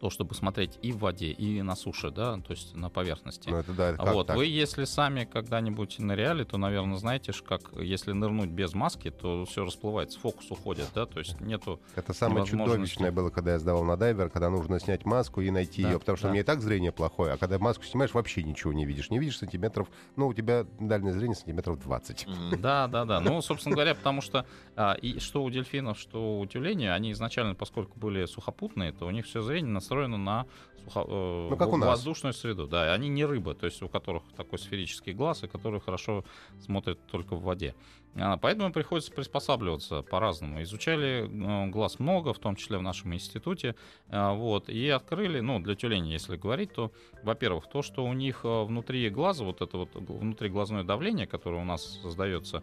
то, 0.00 0.10
чтобы 0.10 0.34
смотреть 0.34 0.78
и 0.82 0.92
в 0.92 0.98
воде, 0.98 1.30
и 1.30 1.62
на 1.62 1.74
суше, 1.74 2.10
да, 2.10 2.36
то 2.38 2.50
есть 2.52 2.74
на 2.74 2.90
поверхности. 2.90 3.48
Ну, 3.48 3.56
это 3.56 3.72
да, 3.72 3.88
это 3.90 4.04
как 4.04 4.14
вот, 4.14 4.26
так? 4.28 4.36
вы, 4.36 4.46
если 4.46 4.84
сами 4.84 5.24
когда-нибудь 5.24 5.98
ныряли, 5.98 6.44
то, 6.44 6.56
наверное, 6.56 6.96
знаете, 6.96 7.32
как 7.46 7.62
если 7.74 8.12
нырнуть 8.12 8.50
без 8.50 8.74
маски, 8.74 9.10
то 9.10 9.44
все 9.44 9.64
расплывается, 9.64 10.18
фокус 10.18 10.50
уходит, 10.50 10.86
да, 10.94 11.06
то 11.06 11.18
есть 11.18 11.40
нету 11.40 11.80
Это 11.96 12.12
самое 12.12 12.46
чудовищное 12.46 13.12
было, 13.12 13.30
когда 13.30 13.52
я 13.52 13.58
сдавал 13.58 13.84
на 13.84 13.96
дайвер, 13.96 14.30
когда 14.30 14.50
нужно 14.50 14.80
снять 14.80 15.04
маску 15.04 15.40
и 15.40 15.50
найти 15.50 15.82
Да, 15.82 15.90
ее, 15.90 15.98
потому 15.98 16.16
что 16.16 16.24
да. 16.24 16.30
у 16.30 16.32
меня 16.32 16.42
и 16.42 16.44
так 16.44 16.60
зрение 16.60 16.92
плохое, 16.92 17.32
а 17.32 17.36
когда 17.36 17.58
маску 17.58 17.84
снимаешь, 17.84 18.14
вообще 18.14 18.42
ничего 18.42 18.72
не 18.72 18.84
видишь. 18.84 19.10
Не 19.10 19.18
видишь 19.18 19.38
сантиметров, 19.38 19.88
ну, 20.16 20.28
у 20.28 20.34
тебя 20.34 20.66
дальнее 20.78 21.12
зрение 21.12 21.34
сантиметров 21.36 21.80
20. 21.80 22.26
Да, 22.60 22.86
да, 22.86 23.04
да. 23.04 23.20
Ну, 23.20 23.40
собственно 23.42 23.74
говоря, 23.74 23.94
потому 23.94 24.20
что 24.20 24.46
а, 24.76 24.94
и 24.94 25.18
что 25.18 25.42
у 25.42 25.50
дельфинов, 25.50 25.98
что 25.98 26.38
у 26.38 26.46
тюленей, 26.46 26.92
они 26.94 27.12
изначально, 27.12 27.54
поскольку 27.54 27.98
были 27.98 28.26
сухопутные, 28.26 28.92
то 28.92 29.06
у 29.06 29.10
них 29.10 29.26
все 29.26 29.42
зрение 29.42 29.72
настроено 29.88 30.18
на 30.18 30.46
сухо- 30.86 31.06
э, 31.08 31.48
Ну, 31.50 31.56
как 31.56 31.68
воздушную 31.88 32.32
среду. 32.34 32.66
Да, 32.66 32.92
они 32.92 33.08
не 33.08 33.24
рыбы, 33.24 33.54
то 33.54 33.66
есть 33.66 33.82
у 33.82 33.88
которых 33.88 34.22
такой 34.36 34.58
сферический 34.58 35.14
глаз, 35.14 35.44
и 35.44 35.48
которые 35.48 35.80
хорошо 35.80 36.24
смотрят 36.60 36.98
только 37.10 37.34
в 37.36 37.42
воде. 37.42 37.74
Поэтому 38.14 38.72
приходится 38.72 39.12
приспосабливаться 39.12 40.02
по-разному. 40.02 40.62
Изучали 40.62 41.28
э, 41.28 41.70
глаз 41.70 41.98
много, 41.98 42.32
в 42.32 42.38
том 42.38 42.56
числе 42.56 42.78
в 42.78 42.82
нашем 42.82 43.14
институте. 43.14 43.74
А, 44.08 44.32
Вот, 44.32 44.68
и 44.68 44.88
открыли, 44.88 45.40
ну, 45.40 45.60
для 45.60 45.74
тюленей, 45.74 46.12
если 46.12 46.36
говорить, 46.36 46.72
то, 46.72 46.90
во-первых, 47.22 47.68
то, 47.68 47.82
что 47.82 48.04
у 48.04 48.12
них 48.12 48.40
э, 48.44 48.64
внутри 48.64 49.08
глаза, 49.10 49.44
вот 49.44 49.62
это 49.62 49.78
вот 49.78 49.90
внутриглазное 49.94 50.84
давление, 50.84 51.26
которое 51.26 51.60
у 51.60 51.64
нас 51.64 52.00
создается 52.02 52.62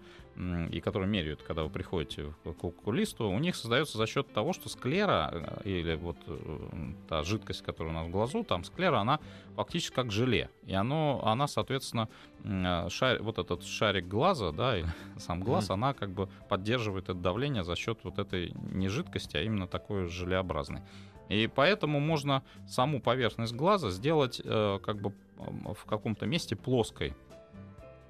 и 0.70 0.82
которое 0.82 1.06
меряют, 1.06 1.42
когда 1.44 1.64
вы 1.64 1.70
приходите 1.70 2.34
к 2.44 2.64
окулисту, 2.64 3.30
у 3.30 3.40
них 3.40 3.56
создается 3.56 3.98
за 3.98 4.06
счет 4.06 4.34
того, 4.34 4.52
что 4.52 4.68
склера 4.68 5.62
э, 5.64 5.70
или 5.70 5.96
вот 5.96 6.18
э, 6.28 6.60
та 7.08 7.24
жидкость, 7.24 7.62
которая 7.62 7.94
у 7.94 7.96
нас 7.96 8.08
в 8.08 8.12
глазу, 8.12 8.44
там 8.44 8.66
склера, 8.66 9.00
она 9.00 9.22
фактически 9.56 9.94
как 9.94 10.12
желе. 10.12 10.50
И 10.66 10.74
оно, 10.74 11.22
она, 11.24 11.48
соответственно, 11.48 12.10
э, 12.44 12.88
шар- 12.90 13.22
вот 13.22 13.38
этот 13.38 13.64
шарик 13.64 14.08
глаза, 14.08 14.52
да, 14.52 14.78
и 14.78 14.86
сам 15.18 15.42
глаз, 15.42 15.70
она 15.70 15.94
как 15.94 16.12
бы 16.12 16.30
поддерживает 16.50 17.06
это 17.06 17.16
давление 17.16 17.64
за 17.64 17.76
счет 17.76 18.00
вот 18.04 18.20
этой 18.20 18.52
не 18.72 18.88
жидкости, 18.88 19.38
а 19.38 19.42
именно 19.42 19.68
такой 19.68 20.08
желеобразной. 20.08 20.82
И 21.30 21.48
поэтому 21.48 22.00
можно 22.00 22.44
саму 22.68 23.02
поверхность 23.02 23.54
глаза 23.54 23.90
сделать 23.90 24.42
э, 24.44 24.80
как 24.84 25.02
бы 25.02 25.14
в 25.38 25.86
каком-то 25.86 26.26
месте 26.26 26.56
плоской. 26.56 27.14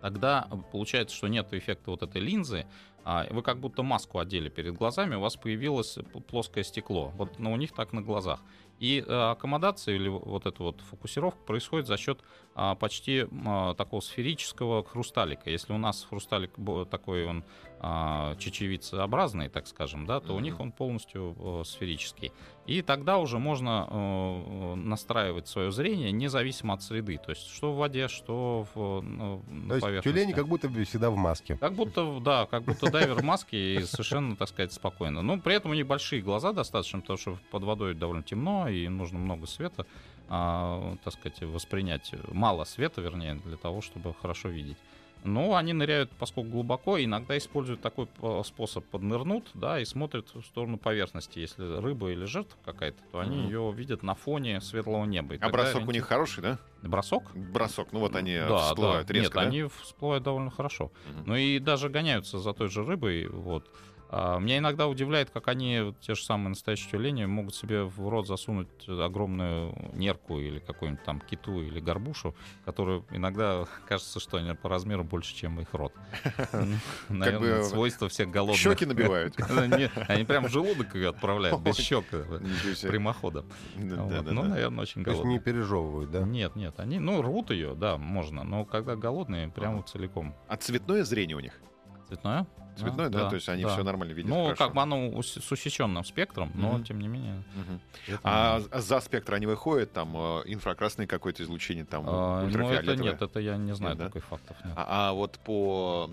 Тогда 0.02 0.48
получается, 0.72 1.16
что 1.16 1.28
нет 1.28 1.52
эффекта 1.54 1.90
вот 1.90 2.04
этой 2.04 2.22
линзы, 2.22 2.68
а 3.04 3.26
вы 3.30 3.42
как 3.42 3.60
будто 3.60 3.84
маску 3.84 4.20
одели 4.20 4.50
перед 4.50 4.74
глазами, 4.74 5.16
у 5.16 5.20
вас 5.20 5.36
появилось 5.36 5.98
плоское 6.28 6.64
стекло. 6.64 7.12
Вот 7.16 7.40
но 7.40 7.54
у 7.54 7.56
них 7.56 7.72
так 7.72 7.94
на 7.94 8.02
глазах. 8.02 8.42
И 8.80 9.04
э, 9.06 9.14
аккомодация 9.32 9.96
или 9.96 10.10
вот 10.10 10.46
эта 10.46 10.62
вот 10.62 10.82
фокусировка 10.82 11.40
происходит 11.46 11.88
за 11.88 11.98
счет 11.98 12.20
а, 12.56 12.76
почти 12.76 13.20
м, 13.20 13.76
такого 13.76 14.02
сферического 14.02 14.84
хрусталика. 14.84 15.50
Если 15.50 15.74
у 15.74 15.78
нас 15.78 16.06
хрусталик 16.10 16.52
такой 16.90 17.26
он 17.26 17.44
а, 17.88 18.36
чечевицеобразный, 18.38 19.48
так 19.48 19.68
скажем, 19.68 20.08
да, 20.08 20.20
то 20.20 20.32
у 20.34 20.38
Мгм. 20.38 20.44
них 20.44 20.60
он 20.60 20.72
полностью 20.72 21.36
э, 21.38 21.62
сферический. 21.66 22.32
И 22.66 22.82
тогда 22.82 23.20
уже 23.20 23.38
можно 23.38 23.88
э, 23.88 24.74
настраивать 24.76 25.48
свое 25.48 25.72
зрение 25.72 26.12
независимо 26.12 26.74
от 26.74 26.82
среды. 26.82 27.20
То 27.24 27.30
есть 27.30 27.48
что 27.48 27.74
в 27.74 27.78
воде, 27.78 28.08
что 28.08 28.66
в, 28.74 29.02
ну, 29.02 29.44
на 29.48 29.70
То 29.70 29.76
есть 29.76 29.86
поверхности. 29.86 30.18
тюлени 30.20 30.32
как 30.34 30.48
будто 30.48 30.68
всегда 30.86 31.12
в 31.12 31.16
маске. 31.16 31.58
Как 31.58 31.74
будто, 31.76 32.20
да, 32.22 32.48
как 32.48 32.64
будто 32.64 32.90
дайвер 32.90 33.20
в 33.20 33.24
маске 33.24 33.76
и 33.76 33.84
совершенно, 33.84 34.36
так 34.36 34.50
сказать, 34.50 34.74
спокойно. 34.74 35.22
Но 35.22 35.40
при 35.40 35.54
этом 35.54 35.70
у 35.70 35.76
них 35.76 35.86
большие 35.86 36.24
глаза 36.24 36.54
достаточно, 36.54 37.02
потому 37.02 37.18
что 37.18 37.38
под 37.52 37.64
водой 37.66 37.94
довольно 37.94 38.24
темно, 38.24 38.68
и 38.68 38.88
нужно 38.88 39.20
много 39.20 39.46
света, 39.46 39.86
а, 40.28 40.96
так 41.04 41.14
сказать, 41.14 41.40
воспринять. 41.44 42.12
Мало 42.32 42.64
света, 42.64 43.02
вернее, 43.02 43.36
для 43.46 43.58
того, 43.58 43.82
чтобы 43.82 44.16
хорошо 44.20 44.50
видеть. 44.50 44.78
Но 45.26 45.56
они 45.56 45.74
ныряют, 45.74 46.12
поскольку 46.20 46.52
глубоко, 46.52 46.98
иногда 47.04 47.38
используют 47.38 47.82
такой 47.82 48.08
э, 48.22 48.42
способ 48.46 48.86
поднырнут, 48.86 49.50
да, 49.56 49.80
и 49.80 49.86
смотрят 49.86 50.34
в 50.34 50.42
сторону 50.44 50.78
поверхности. 50.78 51.40
Если 51.40 51.64
рыба 51.82 52.12
или 52.12 52.26
жертва 52.26 52.58
какая-то, 52.64 53.02
то 53.12 53.20
они 53.20 53.38
Мгм. 53.38 53.46
ее 53.48 53.74
видят 53.76 54.04
на 54.04 54.14
фоне 54.16 54.62
светлого 54.62 55.06
неба. 55.06 55.34
И 55.36 55.40
А 55.42 55.50
бросок 55.50 55.76
у 55.76 55.86
ориентир- 55.86 55.94
них 55.94 56.06
хороший, 56.06 56.42
да? 56.44 56.60
Бросок? 56.84 57.24
Бросок, 57.36 57.88
ну 57.92 58.00
вот 58.00 58.16
они 58.16 58.38
Да, 58.38 58.58
всплывают 58.68 59.08
да. 59.08 59.14
резко, 59.14 59.40
Нет, 59.40 59.44
да? 59.44 59.50
они 59.50 59.64
всплывают 59.82 60.24
довольно 60.24 60.52
хорошо. 60.52 60.92
Мгм. 61.10 61.24
Ну 61.26 61.36
и 61.36 61.58
даже 61.60 61.90
гоняются 61.90 62.38
за 62.40 62.54
той 62.54 62.70
же 62.70 62.84
рыбой, 62.86 63.28
вот. 63.28 63.66
А, 64.10 64.40
меня 64.40 64.60
иногда 64.60 64.88
удивляет, 64.88 65.30
как 65.30 65.48
они, 65.48 65.94
те 66.02 66.16
же 66.16 66.24
самые 66.24 66.50
настоящие 66.50 66.92
тюлени, 66.92 67.26
могут 67.26 67.56
себе 67.56 67.84
в 67.84 68.08
рот 68.08 68.28
засунуть 68.28 68.68
огромную 68.88 69.76
нерку 69.94 70.40
или 70.40 70.60
какую-нибудь 70.60 71.04
там 71.04 71.20
киту 71.20 71.62
или 71.62 71.80
горбушу, 71.80 72.36
которые 72.66 73.04
иногда 73.12 73.66
кажется, 73.88 74.20
что 74.20 74.38
они 74.38 74.54
по 74.54 74.70
размеру 74.70 75.04
больше, 75.04 75.36
чем 75.36 75.60
их 75.60 75.74
рот. 75.74 75.94
Ну, 77.10 77.18
наверное, 77.18 77.64
свойство 77.64 78.10
всех 78.10 78.30
голодных. 78.30 78.58
Щеки 78.58 78.86
набивают. 78.86 79.36
Они 80.08 80.24
прям 80.24 80.46
в 80.46 80.50
желудок 80.50 80.96
ее 80.96 81.10
отправляют, 81.10 81.62
без 81.62 81.76
щек, 81.78 82.06
прямоходом. 82.06 83.46
Ну, 83.76 84.44
наверное, 84.44 84.84
очень 84.84 85.04
голодные. 85.04 85.04
То 85.04 85.12
есть 85.12 85.24
не 85.26 85.40
пережевывают, 85.40 86.12
да? 86.12 86.22
Нет, 86.22 86.56
нет, 86.56 86.80
они, 86.80 87.00
ну, 87.00 87.22
рвут 87.22 87.52
ее, 87.52 87.76
да, 87.76 87.98
можно, 87.98 88.44
но 88.44 88.66
когда 88.66 88.96
голодные, 88.96 89.50
прямо 89.50 89.84
целиком. 89.84 90.36
А 90.48 90.58
цветное 90.58 91.04
зрение 91.04 91.38
у 91.38 91.40
них? 91.40 91.54
Цветное? 92.08 92.48
Цветной, 92.78 93.10
да, 93.10 93.24
да, 93.24 93.30
то 93.30 93.36
есть 93.36 93.48
они 93.50 93.64
да. 93.64 93.70
все 93.70 93.84
нормально 93.84 94.14
видят. 94.14 94.30
Ну, 94.30 94.44
хорошо. 94.44 94.66
как 94.66 94.74
бы 94.74 94.82
оно 94.82 95.22
с 95.22 95.52
усеченным 95.52 96.04
спектром, 96.04 96.52
но 96.56 96.78
mm-hmm. 96.78 96.84
тем 96.84 97.00
не 97.00 97.08
менее. 97.08 97.44
Mm-hmm. 97.56 98.20
А 98.24 98.62
за 98.74 99.00
спектр 99.00 99.34
они 99.34 99.46
выходят, 99.46 99.94
там 99.94 100.16
э, 100.16 100.44
инфракрасное 100.46 101.08
какое-то 101.08 101.44
излучение, 101.44 101.86
там 101.86 102.04
а, 102.08 102.48
Ну, 102.48 102.70
это 102.70 102.96
нет, 102.96 103.22
это 103.22 103.40
я 103.40 103.58
не 103.58 103.74
знаю 103.76 103.96
нет, 103.96 104.08
таких 104.08 104.24
да? 104.24 104.38
фактов. 104.38 104.58
Нет. 104.64 104.74
А, 104.76 105.10
а 105.10 105.14
вот 105.14 105.40
по 105.40 106.10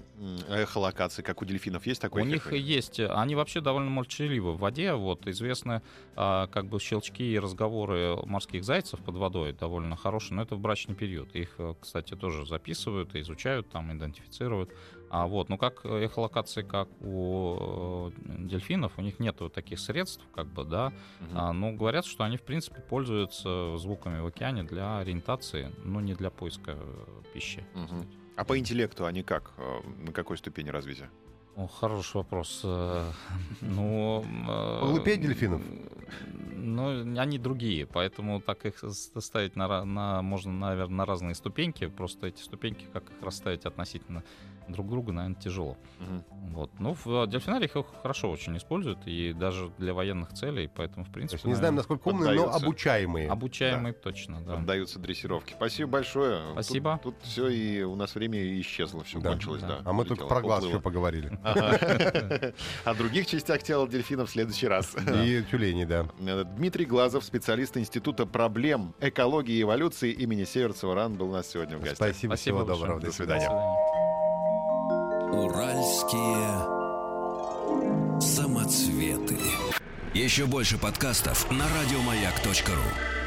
эхолокации, 0.48 1.22
как 1.22 1.42
у 1.42 1.44
дельфинов, 1.44 1.86
есть 1.86 2.00
такой? 2.00 2.22
У 2.22 2.24
них 2.24 2.52
есть. 2.52 3.00
Они 3.00 3.34
вообще 3.34 3.60
довольно 3.60 3.90
молчаливы 3.90 4.52
в 4.52 4.58
воде. 4.58 4.94
Вот 4.94 5.26
известны 5.26 5.82
а, 6.16 6.46
как 6.48 6.66
бы 6.66 6.78
щелчки 6.78 7.32
и 7.32 7.38
разговоры 7.38 8.16
морских 8.26 8.64
зайцев 8.64 9.00
под 9.00 9.16
водой 9.16 9.52
довольно 9.52 9.96
хорошие, 9.96 10.36
но 10.36 10.42
это 10.42 10.56
в 10.56 10.60
брачный 10.60 10.94
период. 10.94 11.34
Их, 11.34 11.54
э, 11.58 11.74
кстати, 11.80 12.14
тоже 12.14 12.46
записывают, 12.46 13.14
изучают, 13.14 13.68
там 13.70 13.92
идентифицируют. 13.96 14.70
А 15.12 15.26
вот, 15.26 15.50
ну 15.50 15.58
как 15.58 15.84
эхолокации, 15.84 16.62
как 16.62 16.88
у 17.02 17.58
э, 17.60 18.10
дельфинов, 18.38 18.92
у 18.96 19.02
них 19.02 19.20
нет 19.20 19.36
таких 19.52 19.78
средств, 19.78 20.24
как 20.34 20.46
бы, 20.46 20.64
да. 20.64 20.86
Угу. 21.20 21.30
А, 21.34 21.52
но 21.52 21.70
говорят, 21.72 22.06
что 22.06 22.24
они, 22.24 22.38
в 22.38 22.42
принципе, 22.42 22.80
пользуются 22.80 23.76
звуками 23.76 24.20
в 24.20 24.26
океане 24.26 24.62
для 24.62 25.00
ориентации, 25.00 25.70
но 25.84 26.00
не 26.00 26.14
для 26.14 26.30
поиска 26.30 26.78
пищи. 27.34 27.62
Угу. 27.74 28.06
А 28.36 28.44
по 28.44 28.58
интеллекту 28.58 29.04
они 29.04 29.22
как? 29.22 29.52
Э, 29.58 29.80
на 29.98 30.12
какой 30.12 30.38
ступени 30.38 30.70
развития? 30.70 31.10
О, 31.56 31.66
хороший 31.66 32.16
вопрос. 32.16 32.62
Э, 32.64 33.12
ну, 33.60 34.24
Глупее 34.80 35.18
дельфинов? 35.18 35.60
Ну, 36.54 37.18
они 37.18 37.38
другие, 37.38 37.84
поэтому 37.86 38.40
так 38.40 38.64
их 38.64 38.82
ставить 38.88 39.56
на, 39.56 39.84
на, 39.84 40.22
можно, 40.22 40.52
наверное, 40.52 40.96
на 40.96 41.04
разные 41.04 41.34
ступеньки. 41.34 41.86
Просто 41.88 42.28
эти 42.28 42.40
ступеньки, 42.40 42.86
как 42.94 43.10
их 43.10 43.20
расставить 43.20 43.66
относительно 43.66 44.24
друг 44.72 44.88
друга, 44.88 45.12
наверное, 45.12 45.40
тяжело. 45.40 45.76
Угу. 46.00 46.50
Вот. 46.52 46.70
Ну, 46.78 46.96
в 47.04 47.26
дельфинарии 47.26 47.64
их 47.64 47.86
хорошо 48.02 48.30
очень 48.30 48.56
используют, 48.56 49.06
и 49.06 49.32
даже 49.32 49.70
для 49.78 49.94
военных 49.94 50.32
целей, 50.32 50.68
поэтому, 50.74 51.04
в 51.04 51.10
принципе... 51.10 51.42
То 51.42 51.46
есть, 51.46 51.46
не 51.46 51.54
знаем, 51.54 51.76
насколько 51.76 52.08
умные, 52.08 52.34
но 52.34 52.52
обучаемые. 52.52 53.30
Обучаемые, 53.30 53.92
да. 53.92 54.00
точно, 54.00 54.40
да. 54.42 54.56
Поддаются 54.56 54.98
дрессировке. 54.98 55.54
Спасибо 55.54 55.90
большое. 55.90 56.42
Спасибо. 56.52 57.00
Тут, 57.02 57.18
тут 57.18 57.28
все, 57.28 57.48
и 57.48 57.82
у 57.82 57.94
нас 57.94 58.14
время 58.14 58.60
исчезло, 58.60 59.04
все 59.04 59.20
да. 59.20 59.30
кончилось, 59.30 59.62
да. 59.62 59.68
да. 59.68 59.82
А 59.84 59.92
мы 59.92 60.04
только 60.04 60.26
про 60.26 60.40
глаз 60.40 60.64
еще 60.64 60.80
поговорили. 60.80 61.38
О 62.84 62.94
других 62.94 63.26
частях 63.26 63.62
тела 63.62 63.88
дельфинов 63.88 64.28
в 64.28 64.32
следующий 64.32 64.68
раз. 64.68 64.94
И 65.24 65.44
тюлени, 65.50 65.84
да. 65.84 66.08
Дмитрий 66.56 66.84
Глазов, 66.84 67.24
специалист 67.24 67.76
Института 67.76 68.26
проблем 68.26 68.94
экологии 69.00 69.54
и 69.54 69.62
эволюции 69.62 70.12
имени 70.12 70.44
Северцева 70.44 70.94
РАН, 70.94 71.14
был 71.14 71.30
у 71.30 71.32
нас 71.32 71.48
сегодня 71.48 71.76
в 71.76 71.80
гостях. 71.80 71.96
Спасибо, 71.96 72.36
всего 72.36 72.64
доброго. 72.64 73.00
До 73.00 73.12
свидания. 73.12 73.48
Уральские 75.32 76.68
самоцветы. 78.20 79.38
Еще 80.12 80.44
больше 80.44 80.76
подкастов 80.76 81.50
на 81.50 81.64
радиомаяк.ру. 81.68 83.21